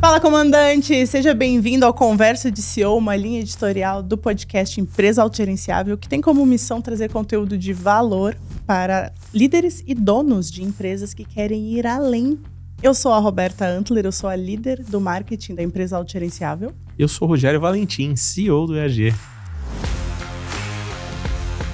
[0.00, 1.04] Fala, comandante!
[1.08, 6.20] Seja bem-vindo ao Conversa de CEO, uma linha editorial do podcast Empresa Autogerenciável, que tem
[6.20, 11.84] como missão trazer conteúdo de valor para líderes e donos de empresas que querem ir
[11.84, 12.38] além.
[12.80, 16.72] Eu sou a Roberta Antler, eu sou a líder do marketing da empresa Autogerenciável.
[16.96, 19.12] Eu sou o Rogério Valentim, CEO do EAG.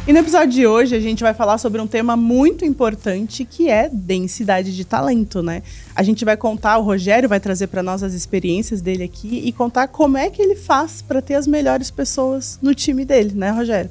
[0.06, 3.70] E no episódio de hoje a gente vai falar sobre um tema muito importante que
[3.70, 5.62] é densidade de talento, né?
[5.96, 9.50] A gente vai contar, o Rogério vai trazer para nós as experiências dele aqui e
[9.50, 13.50] contar como é que ele faz para ter as melhores pessoas no time dele, né,
[13.50, 13.90] Rogério?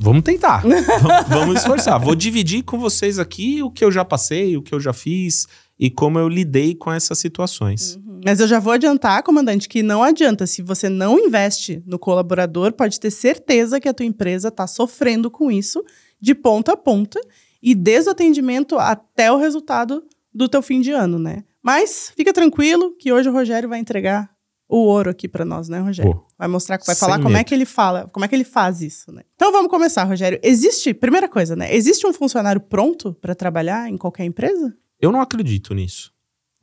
[0.00, 0.64] Vamos tentar.
[1.28, 2.00] vamos esforçar.
[2.00, 5.46] Vou dividir com vocês aqui o que eu já passei, o que eu já fiz
[5.78, 7.94] e como eu lidei com essas situações.
[8.04, 8.05] Uhum.
[8.26, 10.48] Mas eu já vou adiantar, comandante, que não adianta.
[10.48, 15.30] Se você não investe no colaborador, pode ter certeza que a tua empresa está sofrendo
[15.30, 15.80] com isso
[16.20, 17.20] de ponta a ponta
[17.62, 20.02] e desde o atendimento até o resultado
[20.34, 21.44] do teu fim de ano, né?
[21.62, 24.28] Mas fica tranquilo que hoje o Rogério vai entregar
[24.68, 26.12] o ouro aqui para nós, né, Rogério?
[26.12, 28.82] Pô, vai mostrar, vai falar como é que ele fala, como é que ele faz
[28.82, 29.22] isso, né?
[29.36, 30.40] Então vamos começar, Rogério.
[30.42, 31.72] Existe, primeira coisa, né?
[31.72, 34.76] Existe um funcionário pronto para trabalhar em qualquer empresa?
[35.00, 36.15] Eu não acredito nisso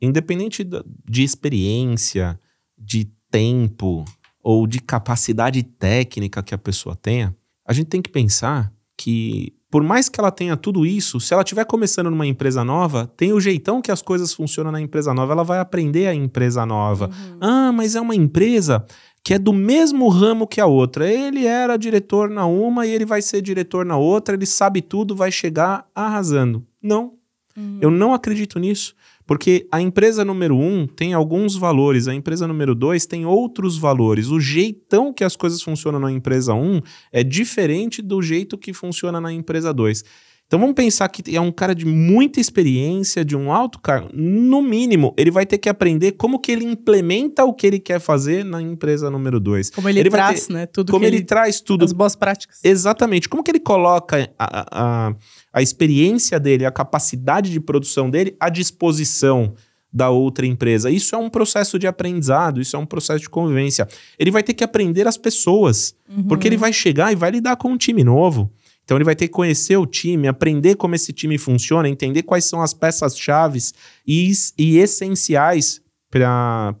[0.04, 0.64] independente
[1.08, 2.38] de experiência,
[2.78, 4.04] de tempo
[4.42, 7.34] ou de capacidade técnica que a pessoa tenha,
[7.66, 11.42] a gente tem que pensar que por mais que ela tenha tudo isso, se ela
[11.42, 15.32] estiver começando numa empresa nova, tem o jeitão que as coisas funcionam na empresa nova,
[15.32, 17.06] ela vai aprender a empresa nova.
[17.06, 17.38] Uhum.
[17.40, 18.86] Ah, mas é uma empresa
[19.24, 21.10] que é do mesmo ramo que a outra.
[21.10, 25.16] Ele era diretor na uma e ele vai ser diretor na outra, ele sabe tudo,
[25.16, 26.64] vai chegar arrasando.
[26.80, 27.14] Não.
[27.56, 27.78] Uhum.
[27.80, 28.94] Eu não acredito nisso.
[29.26, 34.28] Porque a empresa número um tem alguns valores, a empresa número dois tem outros valores.
[34.28, 39.20] O jeitão que as coisas funcionam na empresa um é diferente do jeito que funciona
[39.20, 40.04] na empresa dois.
[40.46, 44.10] Então vamos pensar que é um cara de muita experiência, de um alto cargo.
[44.12, 47.98] No mínimo, ele vai ter que aprender como que ele implementa o que ele quer
[47.98, 49.70] fazer na empresa número dois.
[49.70, 50.66] Como ele, ele traz, ter, né?
[50.66, 51.84] Tudo como ele, ele, traz tudo.
[51.84, 52.60] As boas práticas.
[52.62, 53.28] Exatamente.
[53.28, 55.14] Como que ele coloca a, a,
[55.54, 59.54] a experiência dele, a capacidade de produção dele à disposição
[59.92, 60.90] da outra empresa.
[60.90, 63.86] Isso é um processo de aprendizado, isso é um processo de convivência.
[64.18, 66.24] Ele vai ter que aprender as pessoas, uhum.
[66.24, 68.50] porque ele vai chegar e vai lidar com um time novo.
[68.82, 72.44] Então ele vai ter que conhecer o time, aprender como esse time funciona, entender quais
[72.46, 73.60] são as peças-chave
[74.04, 76.74] e, e, essenciais para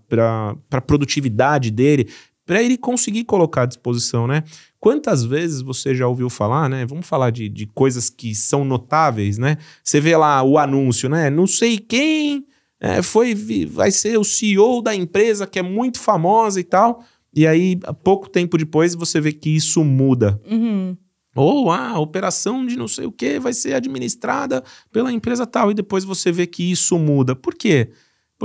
[0.72, 2.08] a produtividade dele,
[2.44, 4.42] para ele conseguir colocar à disposição, né?
[4.84, 6.84] Quantas vezes você já ouviu falar, né?
[6.84, 9.56] Vamos falar de, de coisas que são notáveis, né?
[9.82, 11.30] Você vê lá o anúncio, né?
[11.30, 12.44] Não sei quem
[12.78, 13.34] é, foi,
[13.66, 17.02] vai ser o CEO da empresa que é muito famosa e tal.
[17.34, 20.38] E aí, pouco tempo depois, você vê que isso muda.
[20.46, 20.94] Uhum.
[21.34, 24.62] Ou ah, a operação de não sei o que vai ser administrada
[24.92, 25.70] pela empresa tal.
[25.70, 27.34] E depois você vê que isso muda.
[27.34, 27.88] Por quê?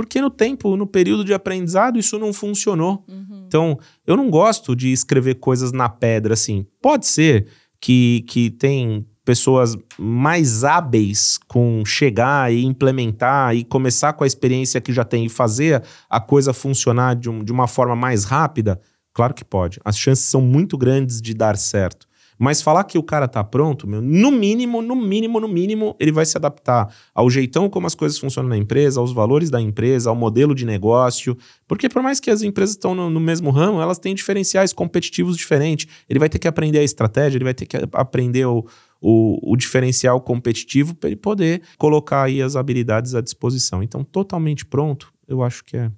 [0.00, 3.04] Porque no tempo, no período de aprendizado, isso não funcionou.
[3.06, 3.44] Uhum.
[3.46, 6.64] Então, eu não gosto de escrever coisas na pedra assim.
[6.80, 14.24] Pode ser que, que tem pessoas mais hábeis com chegar e implementar e começar com
[14.24, 17.94] a experiência que já tem e fazer a coisa funcionar de, um, de uma forma
[17.94, 18.80] mais rápida?
[19.12, 19.78] Claro que pode.
[19.84, 22.06] As chances são muito grandes de dar certo.
[22.42, 26.10] Mas falar que o cara tá pronto, meu, no mínimo, no mínimo, no mínimo, ele
[26.10, 30.08] vai se adaptar ao jeitão como as coisas funcionam na empresa, aos valores da empresa,
[30.08, 31.36] ao modelo de negócio.
[31.68, 35.36] Porque por mais que as empresas estão no, no mesmo ramo, elas têm diferenciais competitivos
[35.36, 35.86] diferentes.
[36.08, 38.64] Ele vai ter que aprender a estratégia, ele vai ter que aprender o,
[39.02, 43.82] o, o, diferencial competitivo para ele poder colocar aí as habilidades à disposição.
[43.82, 45.90] Então, totalmente pronto, eu acho que é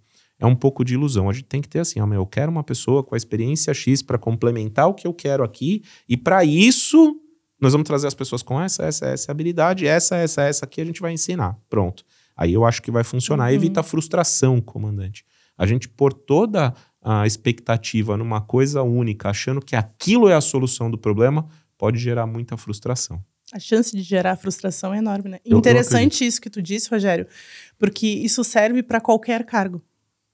[0.43, 1.31] é um pouco de ilusão.
[1.31, 3.73] A gente tem que ter assim, ó, meu, eu quero uma pessoa com a experiência
[3.73, 7.17] X para complementar o que eu quero aqui, e para isso
[7.61, 10.85] nós vamos trazer as pessoas com essa, essa, essa habilidade, essa, essa, essa aqui a
[10.85, 11.57] gente vai ensinar.
[11.71, 12.05] Pronto.
[12.37, 13.51] Aí eu acho que vai funcionar.
[13.51, 13.55] Uhum.
[13.55, 15.25] Evita a frustração, comandante.
[15.57, 20.91] A gente pôr toda a expectativa numa coisa única, achando que aquilo é a solução
[20.91, 21.47] do problema,
[21.79, 23.23] pode gerar muita frustração.
[23.53, 25.39] A chance de gerar frustração é enorme, né?
[25.45, 27.29] Eu, Interessante isso que tu disse, Rogério,
[27.79, 29.81] porque isso serve para qualquer cargo.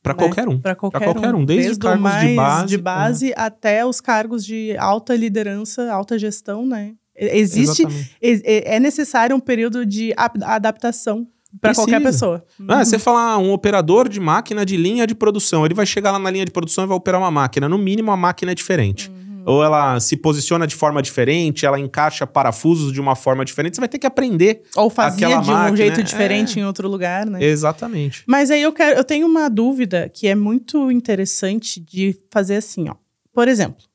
[0.02, 0.18] Para né?
[0.18, 0.60] qualquer um.
[0.60, 1.44] Para qualquer, qualquer, um.
[1.44, 3.34] Desde, desde cargos mais de base, de base é.
[3.36, 6.94] até os cargos de alta liderança, alta gestão, né?
[7.20, 7.84] Existe,
[8.22, 11.26] é, é necessário um período de adaptação
[11.60, 12.44] para qualquer pessoa.
[12.68, 12.84] Ah, uhum.
[12.84, 16.18] Você falar ah, um operador de máquina de linha de produção, ele vai chegar lá
[16.18, 17.68] na linha de produção e vai operar uma máquina.
[17.68, 19.10] No mínimo, a máquina é diferente.
[19.10, 19.17] Uhum
[19.48, 23.80] ou ela se posiciona de forma diferente, ela encaixa parafusos de uma forma diferente, você
[23.80, 24.62] vai ter que aprender.
[24.76, 25.72] Ou fazia de máquina.
[25.72, 26.62] um jeito diferente é.
[26.62, 27.42] em outro lugar, né?
[27.42, 28.22] Exatamente.
[28.26, 32.90] Mas aí eu quero, eu tenho uma dúvida que é muito interessante de fazer assim,
[32.90, 32.94] ó.
[33.32, 33.86] Por exemplo,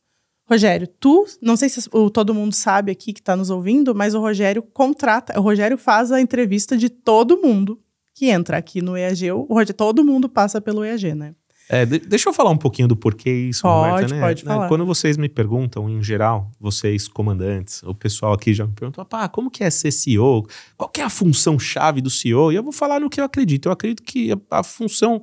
[0.50, 4.16] Rogério, tu, não sei se o, todo mundo sabe aqui que está nos ouvindo, mas
[4.16, 7.80] o Rogério contrata, o Rogério faz a entrevista de todo mundo
[8.16, 9.32] que entra aqui no EAG.
[9.32, 11.36] O Rogério, todo mundo passa pelo EAG, né?
[11.69, 14.21] É, de, deixa eu falar um pouquinho do porquê isso, pode, Roberta, né?
[14.21, 14.54] Pode, né?
[14.54, 14.68] falar.
[14.68, 19.27] Quando vocês me perguntam, em geral, vocês comandantes, o pessoal aqui já me perguntou, pá,
[19.30, 20.45] como que é ser CEO?
[20.77, 22.51] Qual que é a função-chave do CEO?
[22.51, 23.68] E eu vou falar no que eu acredito.
[23.68, 25.21] Eu acredito que a, a função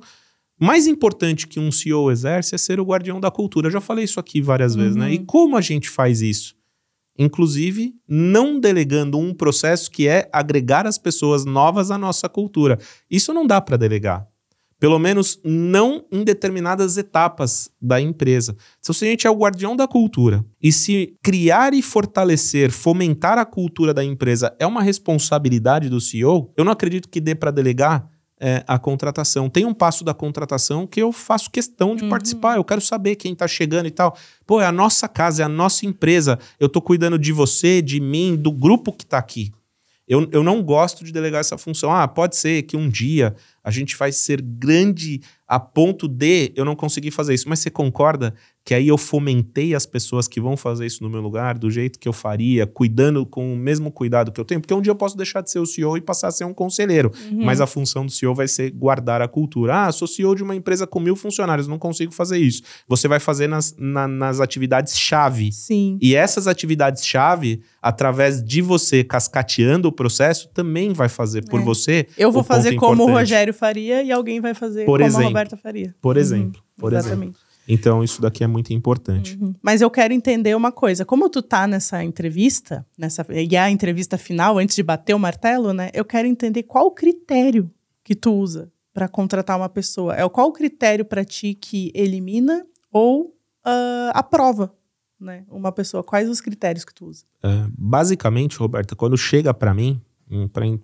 [0.59, 3.67] mais importante que um CEO exerce é ser o guardião da cultura.
[3.67, 4.81] Eu já falei isso aqui várias uhum.
[4.81, 5.13] vezes, né?
[5.13, 5.25] E Uhum.
[5.25, 6.55] como a gente faz isso?
[7.17, 12.79] Inclusive, não delegando um processo que é agregar as pessoas novas à nossa cultura.
[13.09, 14.27] Isso não dá para delegar.
[14.81, 18.55] Pelo menos não em determinadas etapas da empresa.
[18.79, 23.37] Então, se a gente é o guardião da cultura e se criar e fortalecer, fomentar
[23.37, 27.51] a cultura da empresa é uma responsabilidade do CEO, eu não acredito que dê para
[27.51, 28.09] delegar
[28.43, 29.47] é, a contratação.
[29.51, 32.09] Tem um passo da contratação que eu faço questão de Uhum.
[32.09, 32.55] participar.
[32.57, 34.17] Eu quero saber quem está chegando e tal.
[34.47, 36.39] Pô, é a nossa casa, é a nossa empresa.
[36.59, 39.51] Eu estou cuidando de você, de mim, do grupo que está aqui.
[40.11, 41.89] Eu, eu não gosto de delegar essa função.
[41.89, 46.65] Ah, pode ser que um dia a gente vai ser grande a ponto de eu
[46.65, 47.47] não conseguir fazer isso.
[47.47, 51.19] Mas você concorda que aí eu fomentei as pessoas que vão fazer isso no meu
[51.21, 54.61] lugar, do jeito que eu faria, cuidando com o mesmo cuidado que eu tenho?
[54.61, 56.53] Porque um dia eu posso deixar de ser o CEO e passar a ser um
[56.53, 57.11] conselheiro.
[57.31, 57.43] Uhum.
[57.43, 59.85] Mas a função do CEO vai ser guardar a cultura.
[59.87, 62.61] Ah, sou CEO de uma empresa com mil funcionários, não consigo fazer isso.
[62.87, 65.51] Você vai fazer nas, na, nas atividades-chave.
[65.51, 65.97] Sim.
[66.01, 71.63] E essas atividades-chave, através de você cascateando o processo, também vai fazer por É.
[71.63, 72.07] você.
[72.17, 73.19] Eu vou o fazer como o importante.
[73.19, 75.23] Rogério faria e alguém vai fazer Por como exemplo.
[75.25, 75.95] a Roberta faria.
[76.01, 76.61] Por Uhum, exemplo.
[76.77, 77.33] Por exemplo.
[77.67, 79.37] Então, isso daqui é muito importante.
[79.39, 79.53] Uhum.
[79.61, 81.05] Mas eu quero entender uma coisa.
[81.05, 85.73] Como tu tá nessa entrevista, nessa, e a entrevista final, antes de bater o martelo,
[85.73, 85.89] né?
[85.93, 87.69] Eu quero entender qual o critério
[88.03, 90.15] que tu usa para contratar uma pessoa.
[90.15, 94.73] É qual o critério para ti que elimina ou ah, aprova,
[95.19, 95.45] né?
[95.49, 96.03] Uma pessoa.
[96.03, 97.23] Quais os critérios que tu usa?
[97.43, 100.01] É, basicamente, Roberta, quando chega para mim,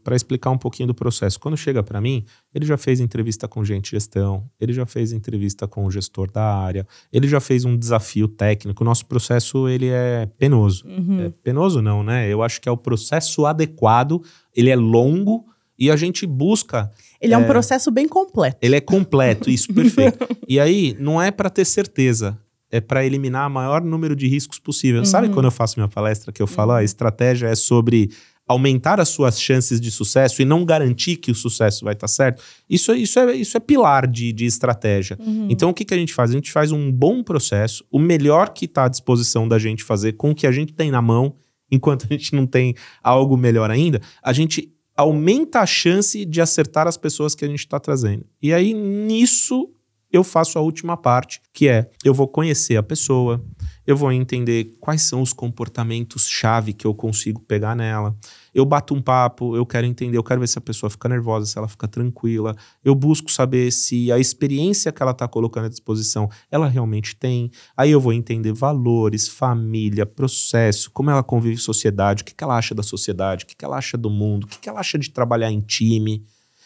[0.03, 3.63] para explicar um pouquinho do processo, quando chega para mim, ele já fez entrevista com
[3.63, 7.63] gente de gestão, ele já fez entrevista com o gestor da área, ele já fez
[7.65, 8.83] um desafio técnico.
[8.83, 10.85] O nosso processo ele é penoso.
[10.87, 11.21] Uhum.
[11.25, 12.27] É, penoso não, né?
[12.31, 14.21] Eu acho que é o processo adequado,
[14.55, 15.45] ele é longo
[15.79, 16.91] e a gente busca
[17.21, 17.47] Ele é, um É.
[17.47, 18.57] processo bem completo.
[18.61, 20.19] Ele é completo, isso, perfeito.
[20.47, 22.37] E aí, não é para ter certeza,
[22.71, 25.03] é para eliminar o maior número de riscos possível.
[25.05, 25.33] Sabe Uhum.
[25.33, 28.09] quando eu faço minha palestra que eu falo, a estratégia é sobre
[28.47, 32.41] aumentar as suas chances de sucesso e não garantir que o sucesso vai estar certo?
[32.69, 35.17] Isso, é- isso, é, isso é pilar de, de estratégia.
[35.19, 35.47] Uhum.
[35.49, 36.31] Então, o que, que a gente faz?
[36.31, 40.13] A gente faz um bom processo, o melhor que está à disposição da gente fazer
[40.13, 41.35] com o que a gente tem na mão,
[41.69, 42.73] enquanto a gente não tem
[43.03, 47.59] algo melhor ainda, a gente aumenta a chance de acertar as pessoas que a gente
[47.59, 48.25] está trazendo.
[48.41, 49.69] E aí, nisso,
[50.11, 53.43] eu faço a última parte, que é eu vou conhecer a pessoa,
[53.87, 58.13] eu vou entender quais são os comportamentos-chave que eu consigo pegar nela.
[58.53, 61.45] Eu bato um papo, eu quero entender, eu quero ver se a pessoa fica nervosa,
[61.45, 62.53] se ela fica tranquila.
[62.83, 67.49] Eu busco saber se a experiência que ela está colocando à disposição, ela realmente tem.
[67.77, 72.43] Aí eu vou entender valores, família, processo, como ela convive em sociedade, o que, que
[72.43, 74.81] ela acha da sociedade, o que, que ela acha do mundo, o que, que ela
[74.81, 76.25] acha de trabalhar em time.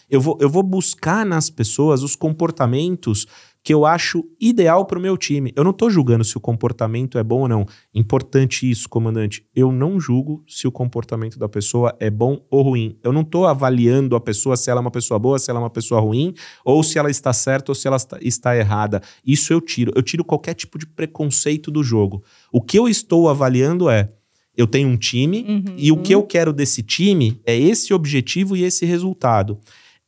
[0.10, 3.28] Eu vou, eu vou buscar nas pessoas os comportamentos
[3.64, 5.54] que eu acho ideal para o meu time.
[5.56, 7.66] Eu não estou julgando se o comportamento é bom ou não.
[7.94, 9.46] Importante isso, comandante.
[9.56, 12.98] Eu não julgo se o comportamento da pessoa é bom ou ruim.
[13.04, 15.64] Eu não estou avaliando a pessoa se ela é uma pessoa boa, se ela é
[15.64, 16.34] uma pessoa ruim,
[16.66, 19.02] ou se ela está certa ou se ela está, errada.
[19.26, 19.92] Isso eu tiro.
[19.96, 22.24] Eu tiro qualquer tipo de preconceito do jogo.
[22.52, 24.12] O que eu estou avaliando é
[24.58, 25.76] eu tenho um time Uhum.
[25.78, 29.60] e o que eu quero desse time é esse objetivo e esse resultado.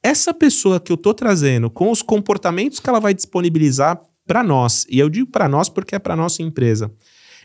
[0.03, 4.85] Essa pessoa que eu tô trazendo, com os comportamentos que ela vai disponibilizar para nós,
[4.89, 6.91] e eu digo para nós porque é para nossa empresa,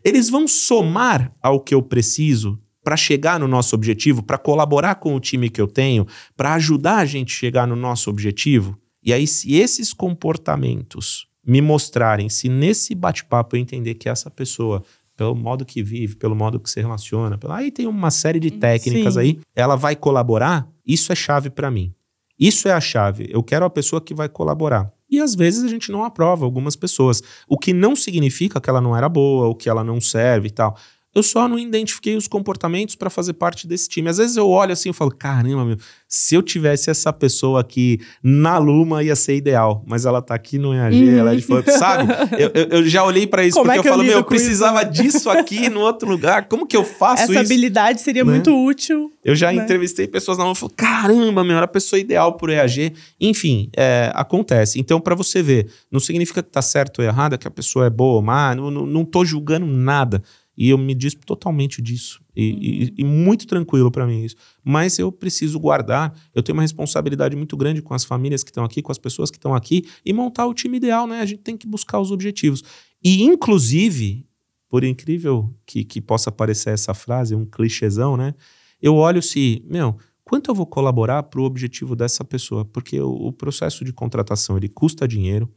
[0.05, 5.15] eles vão somar ao que eu preciso para chegar no nosso objetivo, para colaborar com
[5.15, 8.77] o time que eu tenho, para ajudar a gente a chegar no nosso objetivo.
[9.05, 14.83] E aí, se esses comportamentos me mostrarem, se nesse bate-papo eu entender que essa pessoa
[15.17, 17.37] pelo modo que vive, pelo modo que se relaciona.
[17.49, 19.21] Aí tem uma série de técnicas Sim.
[19.21, 19.41] aí.
[19.53, 20.69] Ela vai colaborar.
[20.87, 21.93] Isso é chave para mim.
[22.39, 23.29] Isso é a chave.
[23.31, 24.93] Eu quero a pessoa que vai colaborar.
[25.11, 27.23] E às vezes a gente não aprova algumas pessoas.
[27.49, 30.51] O que não significa que ela não era boa, ou que ela não serve e
[30.51, 30.77] tal.
[31.19, 34.09] Eu só não identifiquei os comportamentos para fazer parte desse time.
[34.09, 38.01] Às vezes eu olho assim e falo: caramba, meu, se eu tivesse essa pessoa aqui
[38.23, 39.83] na Luma ia ser ideal.
[39.87, 41.19] Mas ela tá aqui no EAG, Uhum.
[41.19, 41.71] ela é de fora.
[41.73, 42.13] Sabe?
[42.39, 44.19] Eu, eu- eu já olhei para isso Como porque é eu eu falo: meu, eu
[44.21, 44.91] isso, precisava né?
[44.91, 46.47] disso aqui no outro lugar.
[46.47, 47.41] Como que eu faço Essa isso?
[47.41, 48.31] habilidade seria Né?
[48.33, 49.11] muito útil.
[49.25, 49.63] Eu já né?
[49.63, 52.93] entrevistei pessoas na mão e falei, caramba, meu, era a pessoa ideal pro EAG.
[53.21, 54.79] Enfim, é, acontece.
[54.79, 57.91] Então, para você ver, não significa que tá certo ou errado, que a pessoa é
[57.91, 60.23] boa ou má, não, não, não tô julgando nada.
[60.61, 62.21] E eu me dispo totalmente disso.
[62.35, 62.59] E, uhum.
[62.61, 64.35] e, e muito tranquilo para mim isso.
[64.65, 66.13] Mas eu preciso guardar.
[66.35, 69.31] Eu tenho uma responsabilidade muito grande com as famílias que estão aqui, com as pessoas
[69.31, 71.21] que estão aqui, e montar o time ideal, né?
[71.21, 72.65] A gente tem que buscar os objetivos.
[73.03, 74.27] E, inclusive,
[74.69, 78.35] por incrível que, que possa parecer essa frase, um clichêzão, né?
[78.83, 82.65] Eu olho se, meu, quanto eu vou colaborar para o objetivo dessa pessoa?
[82.65, 85.49] Porque o, o, processo de contratação ele custa dinheiro,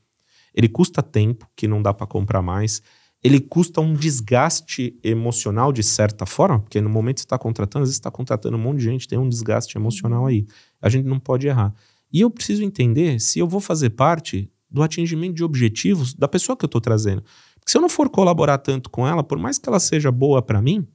[0.54, 2.84] ele custa tempo que não dá para comprar mais,
[3.24, 7.84] ele custa um desgaste emocional de certa forma, porque no momento que você está contratando,
[7.84, 10.46] às vezes você está contratando um monte de gente, tem um desgaste emocional aí.
[10.82, 11.74] A gente não pode errar.
[12.12, 16.58] E eu preciso entender se eu vou fazer parte do atingimento de objetivos da pessoa
[16.58, 17.22] que eu estou trazendo.
[17.60, 20.42] Porque se eu não for colaborar tanto com ela, por mais que ela seja boa
[20.42, 20.88] para mim,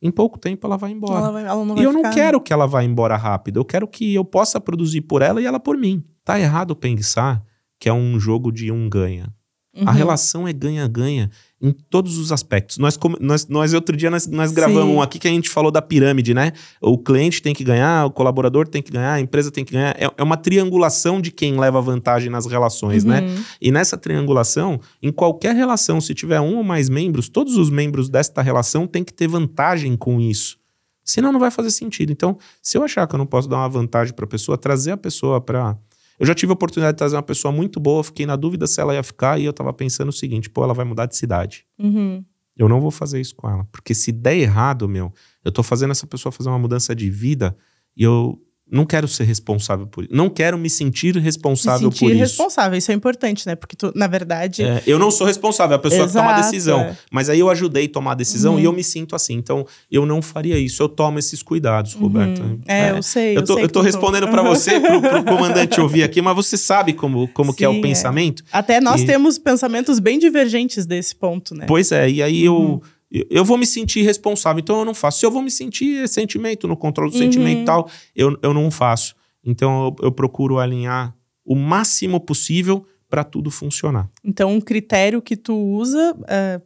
[0.00, 1.18] em pouco tempo ela vai embora.
[1.18, 3.60] Ela vai, ela e eu não quero que ela vá embora rápido.
[3.60, 6.04] Eu quero que eu possa produzir por ela e ela por mim.
[6.24, 7.44] Tá errado pensar
[7.78, 9.32] que é um jogo de um ganha.
[9.74, 9.88] Uhum.
[9.88, 12.76] A relação é ganha-ganha em todos os aspectos.
[12.76, 15.80] Nós, nós, nós outro dia, nós, nós gravamos um aqui que a gente falou da
[15.80, 16.52] pirâmide, né?
[16.80, 19.96] O cliente tem que ganhar, o colaborador tem que ganhar, a empresa tem que ganhar.
[19.98, 23.20] É, é uma triangulação de quem leva vantagem nas relações, né?
[23.20, 23.28] uhum.
[23.28, 23.44] né?
[23.62, 28.10] E nessa triangulação, em qualquer relação, se tiver um ou mais membros, todos os membros
[28.10, 30.58] desta relação têm que ter vantagem com isso.
[31.04, 32.12] Senão não vai fazer sentido.
[32.12, 34.92] Então, se eu achar que eu não posso dar uma vantagem para a pessoa, trazer
[34.92, 35.76] a pessoa para
[36.18, 38.80] eu já tive a oportunidade de trazer uma pessoa muito boa, fiquei na dúvida se
[38.80, 41.66] ela ia ficar e eu tava pensando o seguinte: pô, ela vai mudar de cidade.
[41.78, 42.24] Uhum.
[42.56, 43.66] Eu não vou fazer isso com ela.
[43.72, 45.12] Porque se der errado, meu,
[45.44, 47.56] eu tô fazendo essa pessoa fazer uma mudança de vida
[47.96, 48.38] e eu
[48.72, 50.14] não quero ser responsável por isso.
[50.14, 52.20] Não quero me sentir responsável me sentir por isso.
[52.20, 53.54] responsável, isso é importante, né?
[53.54, 54.62] Porque tu, na verdade.
[54.62, 56.80] É, eu não sou responsável, é a pessoa Exato, que toma a decisão.
[56.80, 56.96] É.
[57.10, 58.60] Mas aí eu ajudei a tomar a decisão uhum.
[58.60, 59.34] e eu me sinto assim.
[59.34, 60.82] Então, eu não faria isso.
[60.82, 62.00] Eu tomo esses cuidados, uhum.
[62.00, 62.42] Roberta.
[62.66, 63.36] É, é, eu sei.
[63.36, 66.94] Eu tô, eu tô respondendo para você, pro, pro comandante ouvir aqui, mas você sabe
[66.94, 67.80] como, como Sim, que é o é.
[67.82, 68.42] pensamento.
[68.50, 69.06] Até nós e...
[69.06, 71.66] temos pensamentos bem divergentes desse ponto, né?
[71.68, 72.80] Pois é, e aí uhum.
[72.80, 72.82] eu
[73.30, 75.20] eu vou me sentir responsável, então eu não faço.
[75.20, 77.20] Se eu vou me sentir sentimento, no controle do uhum.
[77.20, 79.14] sentimento e tal, eu, eu não faço.
[79.44, 81.14] Então eu, eu procuro alinhar
[81.44, 84.08] o máximo possível para tudo funcionar.
[84.24, 86.60] Então um critério que tu usa é,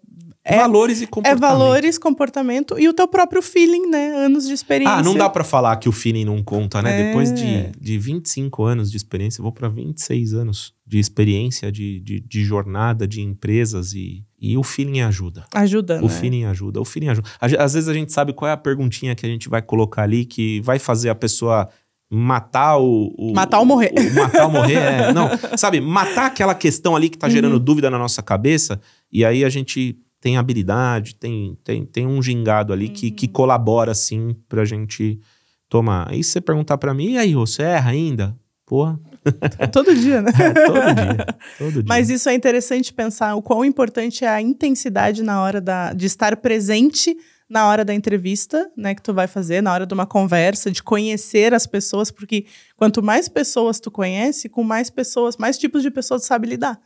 [0.45, 1.45] é, valores e comportamento.
[1.45, 4.13] É valores, comportamento e o teu próprio feeling, né?
[4.15, 4.95] Anos de experiência.
[4.95, 7.01] Ah, não dá para falar que o feeling não conta, né?
[7.01, 7.07] É.
[7.09, 11.99] Depois de, de 25 anos de experiência, eu vou para 26 anos de experiência, de,
[11.99, 15.45] de, de, jornada, de empresas e, e o feeling ajuda.
[15.55, 16.09] Ajuda, O né?
[16.09, 16.81] feeling ajuda.
[16.81, 17.29] O feeling ajuda.
[17.41, 20.25] Às vezes a gente sabe qual é a perguntinha que a gente vai colocar ali
[20.25, 21.69] que vai fazer a pessoa
[22.11, 23.93] matar o, o matar ou morrer.
[23.97, 27.65] O, matar ou morrer, é, não, sabe, matar aquela questão ali que tá gerando uhum.
[27.65, 32.73] dúvida na nossa cabeça e aí a gente tem habilidade, tem, tem, tem um gingado
[32.73, 32.93] ali uhum.
[32.93, 33.33] que, que uhum.
[33.33, 35.21] colabora assim pra gente
[35.69, 36.11] tomar.
[36.11, 38.37] Aí você perguntar para mim, e aí, você erra ainda?
[38.65, 38.99] Porra.
[39.73, 40.31] todo dia, né?
[40.39, 41.27] É, todo dia.
[41.59, 41.85] Todo dia.
[41.87, 46.07] Mas isso é interessante pensar o quão importante é a intensidade na hora da, de
[46.07, 47.17] estar presente
[47.49, 50.83] na hora da entrevista, né, que tu vai fazer, na hora de uma conversa, de
[50.83, 55.91] conhecer as pessoas, porque quanto mais pessoas tu conhece, com mais pessoas, mais tipos de
[55.91, 56.81] pessoas tu sabe lidar.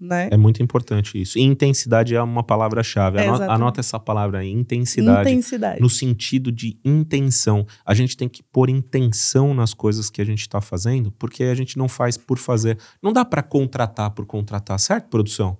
[0.00, 0.28] Né?
[0.30, 1.38] É muito importante isso.
[1.38, 3.18] E intensidade é uma palavra-chave.
[3.18, 5.28] É, anota, essa palavra aí, intensidade.
[5.28, 5.80] Intensidade.
[5.80, 7.66] No sentido de intenção.
[7.84, 11.54] A gente tem que pôr intenção nas coisas que a gente está fazendo, porque a
[11.54, 12.78] gente não faz por fazer.
[13.02, 15.58] Não dá para contratar por contratar, certo, produção?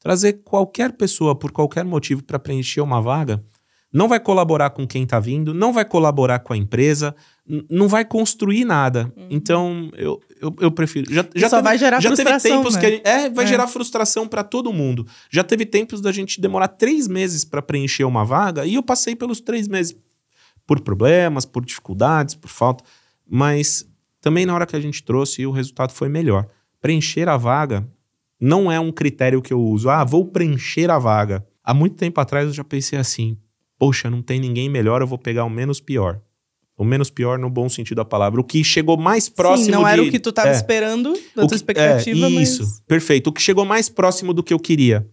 [0.00, 3.44] Trazer qualquer pessoa por qualquer motivo para preencher uma vaga
[3.92, 7.14] não vai colaborar com quem está vindo, não vai colaborar com a empresa,
[7.68, 9.12] não vai construir nada.
[9.16, 9.26] Uhum.
[9.30, 11.12] Então, eu, eu, eu, prefiro.
[11.12, 12.40] Já, já só teve, vai gerar já frustração.
[12.40, 12.80] Teve tempos né?
[12.80, 13.48] que gente, é, vai é.
[13.48, 15.06] gerar frustração para todo mundo.
[15.30, 19.14] Já teve tempos da gente demorar três meses para preencher uma vaga e eu passei
[19.14, 19.94] pelos três meses
[20.66, 22.82] por problemas, por dificuldades, por falta.
[23.28, 23.86] Mas
[24.22, 26.46] também na hora que a gente trouxe, o resultado foi melhor.
[26.80, 27.86] Preencher a vaga
[28.40, 29.90] não é um critério que eu uso.
[29.90, 31.46] Ah, vou preencher a vaga.
[31.62, 33.36] Há muito tempo atrás eu já pensei assim:
[33.82, 36.20] poxa, não tem ninguém melhor, eu vou pegar o menos pior.
[36.78, 38.40] O menos pior no bom sentido da palavra.
[38.40, 39.64] O que chegou mais próximo.
[39.66, 42.62] Sim, não de, era o que tu estava é, esperando, da tua expectativa, é, Isso,
[42.62, 42.80] mas...
[42.86, 43.26] perfeito.
[43.26, 45.04] O que chegou mais próximo do que eu queria.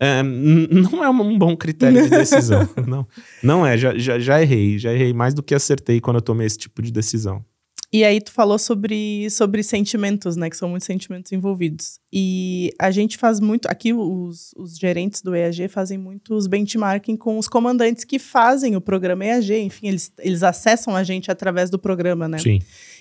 [0.00, 2.68] É, não é um bom critério de decisão.
[2.88, 3.06] não,
[3.40, 4.80] não é, já, já, já errei.
[4.80, 7.44] Já errei mais do que acertei quando eu tomei esse tipo de decisão.
[7.90, 10.50] E aí tu falou sobre, sobre sentimentos, né?
[10.50, 11.98] Que são muitos sentimentos envolvidos.
[12.12, 13.66] E a gente faz muito.
[13.66, 18.80] Aqui os, os gerentes do EAG fazem muitos benchmarking com os comandantes que fazem o
[18.80, 19.58] programa EAG.
[19.60, 22.38] Enfim, eles, eles acessam a gente através do programa, né?
[22.38, 22.60] Sim.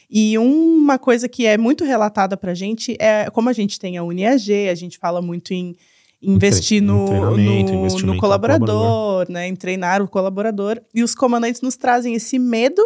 [0.09, 4.03] E uma coisa que é muito relatada pra gente é como a gente tem a
[4.03, 5.75] UniAG, a gente fala muito em
[6.21, 9.49] investir no, no, no colaborador, colaborador, né?
[9.49, 10.79] Em treinar o colaborador.
[10.95, 12.81] E os comandantes nos trazem esse medo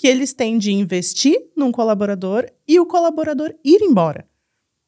[0.00, 4.26] que eles têm de investir num colaborador e o colaborador ir embora,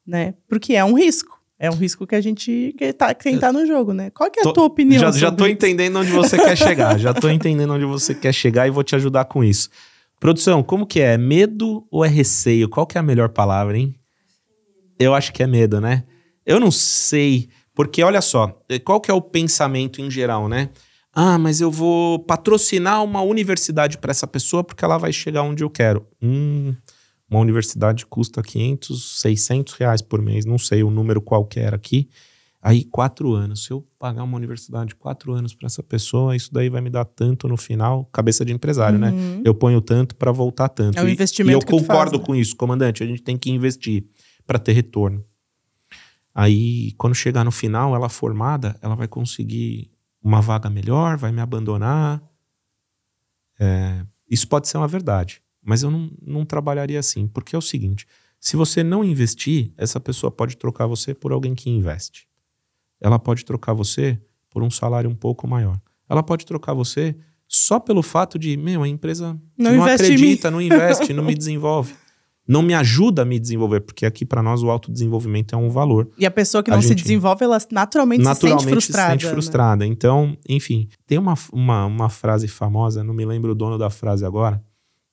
[0.03, 0.33] né?
[0.47, 1.39] Porque é um risco.
[1.59, 4.09] É um risco que a gente que tá, quem tá no jogo, né?
[4.09, 4.99] Qual que é a Tô- tua opinião?
[4.99, 5.53] Já, já tô isso?
[5.53, 6.97] entendendo onde você quer chegar.
[6.97, 9.69] Já tô entendendo onde você quer chegar e vou te ajudar com isso.
[10.19, 11.15] Produção, como que é?
[11.15, 12.67] Medo ou é receio?
[12.67, 13.93] Qual que é a melhor palavra, hein?
[14.97, 16.05] Eu acho que é medo, né?
[16.43, 20.69] Eu não sei, porque olha só, eh, qual que é o pensamento em geral, né?
[21.13, 25.63] Ah, mas eu vou patrocinar uma universidade para essa pessoa porque ela vai chegar onde
[25.63, 26.07] eu quero.
[26.21, 26.75] Hum,
[27.29, 32.09] uma universidade custa 500, 600 reais por mês, não sei o número qualquer aqui.
[32.61, 33.65] Aí, quatro anos.
[33.65, 37.03] Se eu pagar uma universidade quatro anos para essa pessoa, isso daí vai me dar
[37.03, 38.05] tanto no final.
[38.05, 39.11] Cabeça de empresário, né?
[39.11, 39.41] Uhum.
[39.43, 40.97] Eu ponho tanto para voltar tanto.
[40.97, 42.23] É um E- investimento E eu que tu faz, concordo né?
[42.25, 43.03] com isso, comandante.
[43.03, 44.05] A gente tem que investir
[44.47, 45.23] para ter retorno.
[46.33, 49.91] Aí, quando chegar no final, ela formada, ela vai conseguir
[50.23, 52.23] uma vaga melhor, vai me abandonar.
[53.59, 57.61] É, isso pode ser uma verdade, mas eu não, não trabalharia assim, porque é o
[57.61, 58.07] seguinte:
[58.39, 62.27] se você não investir, essa pessoa pode trocar você por alguém que investe.
[62.99, 65.79] Ela pode trocar você por um salário um pouco maior.
[66.09, 67.15] Ela pode trocar você
[67.47, 71.93] só pelo fato de, meu, a empresa Não não, acredita, não investe, não me desenvolve.
[72.47, 76.09] Não me ajuda a me desenvolver, porque aqui para nós o autodesenvolvimento é um valor.
[76.17, 79.11] E a pessoa que não se desenvolve, ela naturalmente, Naturalmente se sente frustrada.
[79.11, 79.31] sente né?
[79.31, 79.85] frustrada.
[79.85, 84.25] Então, enfim, tem uma, uma, uma frase famosa, não me lembro o dono da frase
[84.25, 84.61] agora,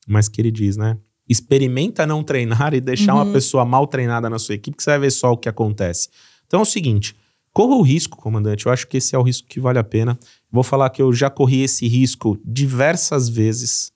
[0.08, 0.98] mas que ele diz, né?
[1.28, 3.22] Experimenta não treinar e deixar Uhum.
[3.22, 6.08] uma pessoa mal treinada na sua equipe, que você vai ver só o que acontece.
[6.48, 7.14] Então é o seguinte:
[7.52, 8.66] corra o risco, comandante.
[8.66, 10.18] Eu acho que esse é o risco que vale a pena.
[10.50, 13.92] Vou falar que eu já corri esse risco diversas vezes,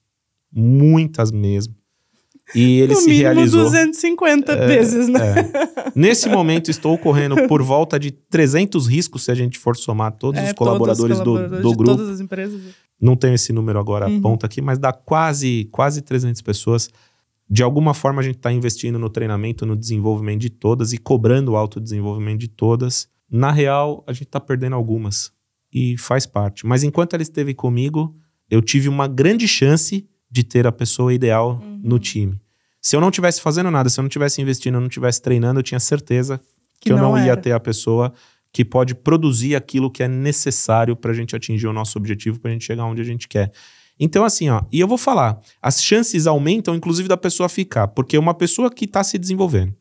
[0.53, 1.75] muitas mesmo.
[2.53, 3.63] E ele no se mínimo realizou.
[3.63, 5.19] 250 vezes, né?
[5.39, 5.91] É.
[5.95, 10.39] Nesse momento, estou correndo por volta de 300 riscos, se a gente for somar todos
[10.39, 11.97] É, os colaboradores, todos os colaboradores do, do grupo.
[11.97, 12.61] todas as empresas.
[13.01, 14.17] Não tenho esse número agora Uhum.
[14.17, 16.89] à ponta aqui, mas dá quase, quase 300 pessoas.
[17.49, 21.51] De alguma forma, a gente está investindo no treinamento, no desenvolvimento de todas e cobrando
[21.53, 23.07] o autodesenvolvimento de todas.
[23.29, 25.31] Na real, a gente está perdendo algumas
[25.73, 26.65] e faz parte.
[26.65, 28.15] Mas enquanto ela esteve comigo,
[28.49, 31.79] eu tive uma grande chance de ter a pessoa ideal Uhum.
[31.81, 32.37] no time.
[32.81, 35.59] Se eu não tivesse fazendo nada, se eu não tivesse investindo, eu não tivesse treinando,
[35.59, 36.41] eu tinha certeza
[36.81, 37.37] que, eu não ia era.
[37.41, 38.11] ter a pessoa
[38.51, 42.51] que pode produzir aquilo que é necessário para a gente atingir o nosso objetivo, para
[42.51, 43.49] a gente chegar onde a gente quer.
[43.97, 48.17] Então, assim, ó, e eu vou falar, as chances aumentam, inclusive, da pessoa ficar, porque
[48.17, 49.73] uma pessoa que está se desenvolvendo,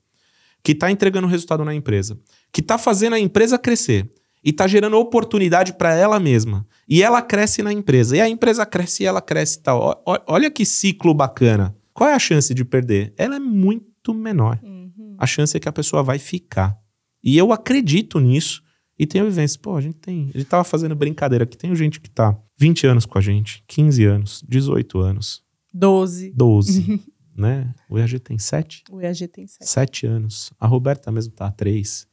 [0.63, 2.17] que está entregando resultado na empresa,
[2.53, 4.09] que está fazendo a empresa crescer
[4.45, 8.67] e está gerando oportunidade para ela mesma, e ela cresce na empresa, e a empresa
[8.67, 10.03] cresce e ela cresce e tal.
[10.07, 11.75] Ó- Olha que ciclo bacana.
[11.93, 13.15] Qual é a chance de perder?
[13.17, 15.17] Ela é muito menor Uhum.
[15.19, 16.77] a chance é que a pessoa vai ficar.
[17.23, 18.63] E eu acredito nisso
[18.99, 19.59] e tenho vivência.
[19.63, 20.31] Pô, a gente tem.
[20.35, 21.57] A gente tava fazendo brincadeira aqui.
[21.57, 26.33] Tem gente que tá 20 anos com a gente, 15 anos, 18 anos, 12.
[26.37, 27.01] 12,
[27.35, 27.73] né?
[27.89, 28.83] O EAG tem 7?
[28.91, 29.67] O EAG tem 7.
[29.69, 30.53] 7 anos.
[30.61, 32.07] A Roberta mesmo tá há 3.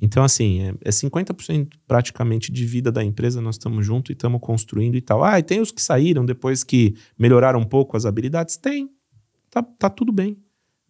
[0.00, 4.40] Então, assim, é, é 50% praticamente de vida da empresa, nós estamos juntos e estamos
[4.40, 5.24] construindo e tal.
[5.24, 8.56] Ah, e tem os que saíram depois que melhoraram um pouco as habilidades?
[8.56, 8.90] Tem.
[9.50, 10.36] Tá, tá tudo bem,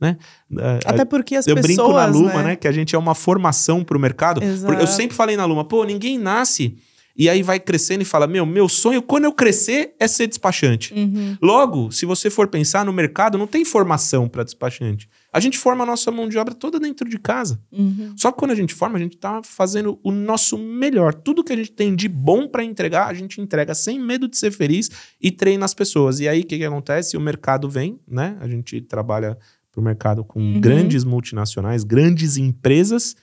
[0.01, 0.19] né?
[0.59, 2.43] É, Até porque as eu pessoas, brinco na Luma, né?
[2.43, 2.57] né?
[2.57, 4.43] Que a gente é uma formação pro mercado.
[4.43, 4.67] Exato.
[4.67, 6.77] Porque Eu sempre falei na Luma, pô, ninguém nasce
[7.17, 10.93] e aí vai crescendo e fala: Meu, meu sonho, quando eu crescer, é ser despachante.
[10.93, 11.37] Uhum.
[11.41, 15.09] Logo, se você for pensar no mercado, não tem formação para despachante.
[15.37, 17.61] A gente forma a nossa mão de obra toda dentro de casa.
[17.71, 18.15] Uhum.
[18.17, 21.13] Só que quando a gente forma, a gente tá fazendo o nosso melhor.
[21.13, 24.39] Tudo que a gente tem de bom para entregar, a gente entrega sem medo de
[24.39, 26.21] ser feliz e treina as pessoas.
[26.21, 27.17] E aí, o que, que acontece?
[27.19, 28.37] O mercado vem, né?
[28.41, 29.37] A gente trabalha
[29.71, 30.59] pro mercado com Uhum.
[30.59, 33.15] grandes multinacionais, grandes empresas,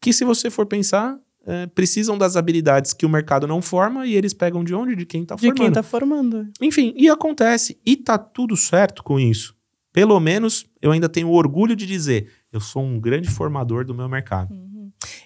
[0.00, 4.14] que se você for pensar, é, precisam das habilidades que o mercado não forma e
[4.14, 4.94] eles pegam de onde?
[4.94, 5.56] De quem tá De formando.
[5.58, 6.46] quem tá formando.
[6.60, 7.76] Enfim, e acontece.
[7.84, 9.56] E tá tudo certo com isso.
[9.92, 14.08] Pelo menos eu ainda tenho orgulho de dizer, eu sou um grande formador do meu
[14.08, 14.54] mercado.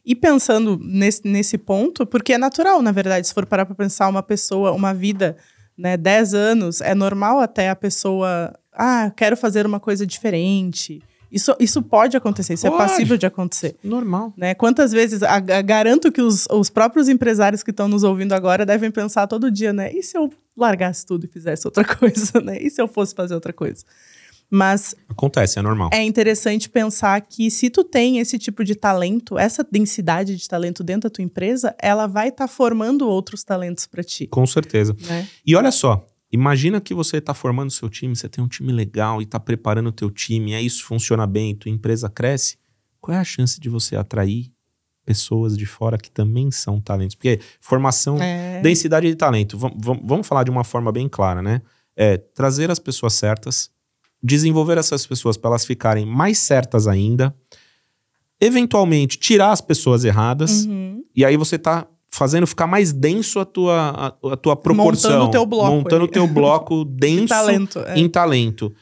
[0.05, 4.09] E pensando nesse, nesse ponto, porque é natural, na verdade, se for parar para pensar
[4.09, 5.37] uma pessoa, uma vida,
[5.77, 11.03] né, 10 anos, é normal até a pessoa, ah, quero fazer uma coisa diferente.
[11.31, 12.83] Isso, isso pode acontecer, isso é Pode.
[12.85, 13.77] passível de acontecer.
[13.83, 14.33] Normal.
[14.37, 14.55] Né?
[14.55, 18.65] Quantas vezes, a- a- garanto que os, os próprios empresários que estão nos ouvindo agora
[18.65, 19.93] devem pensar todo dia, né?
[19.93, 22.57] E se eu largasse tudo e fizesse outra coisa, né?
[22.63, 23.85] E se eu fosse fazer outra coisa?
[24.51, 25.91] Mas Acontece, é normal.
[25.93, 30.85] é interessante pensar que se tu tem esse tipo de talento, essa densidade de talento
[30.85, 34.97] dentro da tua empresa, ela vai estar formando outros talentos para ti, Com certeza.
[35.09, 35.27] né?
[35.45, 39.21] E olha só, imagina que você está formando seu time, você tem um time legal
[39.21, 42.57] e está preparando o teu time, aí isso funciona bem, tua empresa cresce.
[43.01, 44.53] Qual é a chance de você atrair
[45.05, 47.15] pessoas de fora que também são talentos?
[47.17, 48.61] Porque formação, É.
[48.61, 51.63] densidade de talento, vam- vam- vamos falar de uma forma bem clara, né?
[51.97, 53.71] É trazer as pessoas certas,
[54.27, 57.35] desenvolver essas pessoas para elas ficarem mais certas ainda,
[58.41, 61.03] eventualmente tirar as pessoas erradas, Uhum.
[61.15, 63.91] e aí você tá fazendo ficar mais denso a tua,
[64.23, 65.11] a, a tua proporção.
[65.11, 67.79] Montando o teu bloco Montando o teu bloco denso Talento.
[67.81, 67.99] é.
[67.99, 68.73] em talento.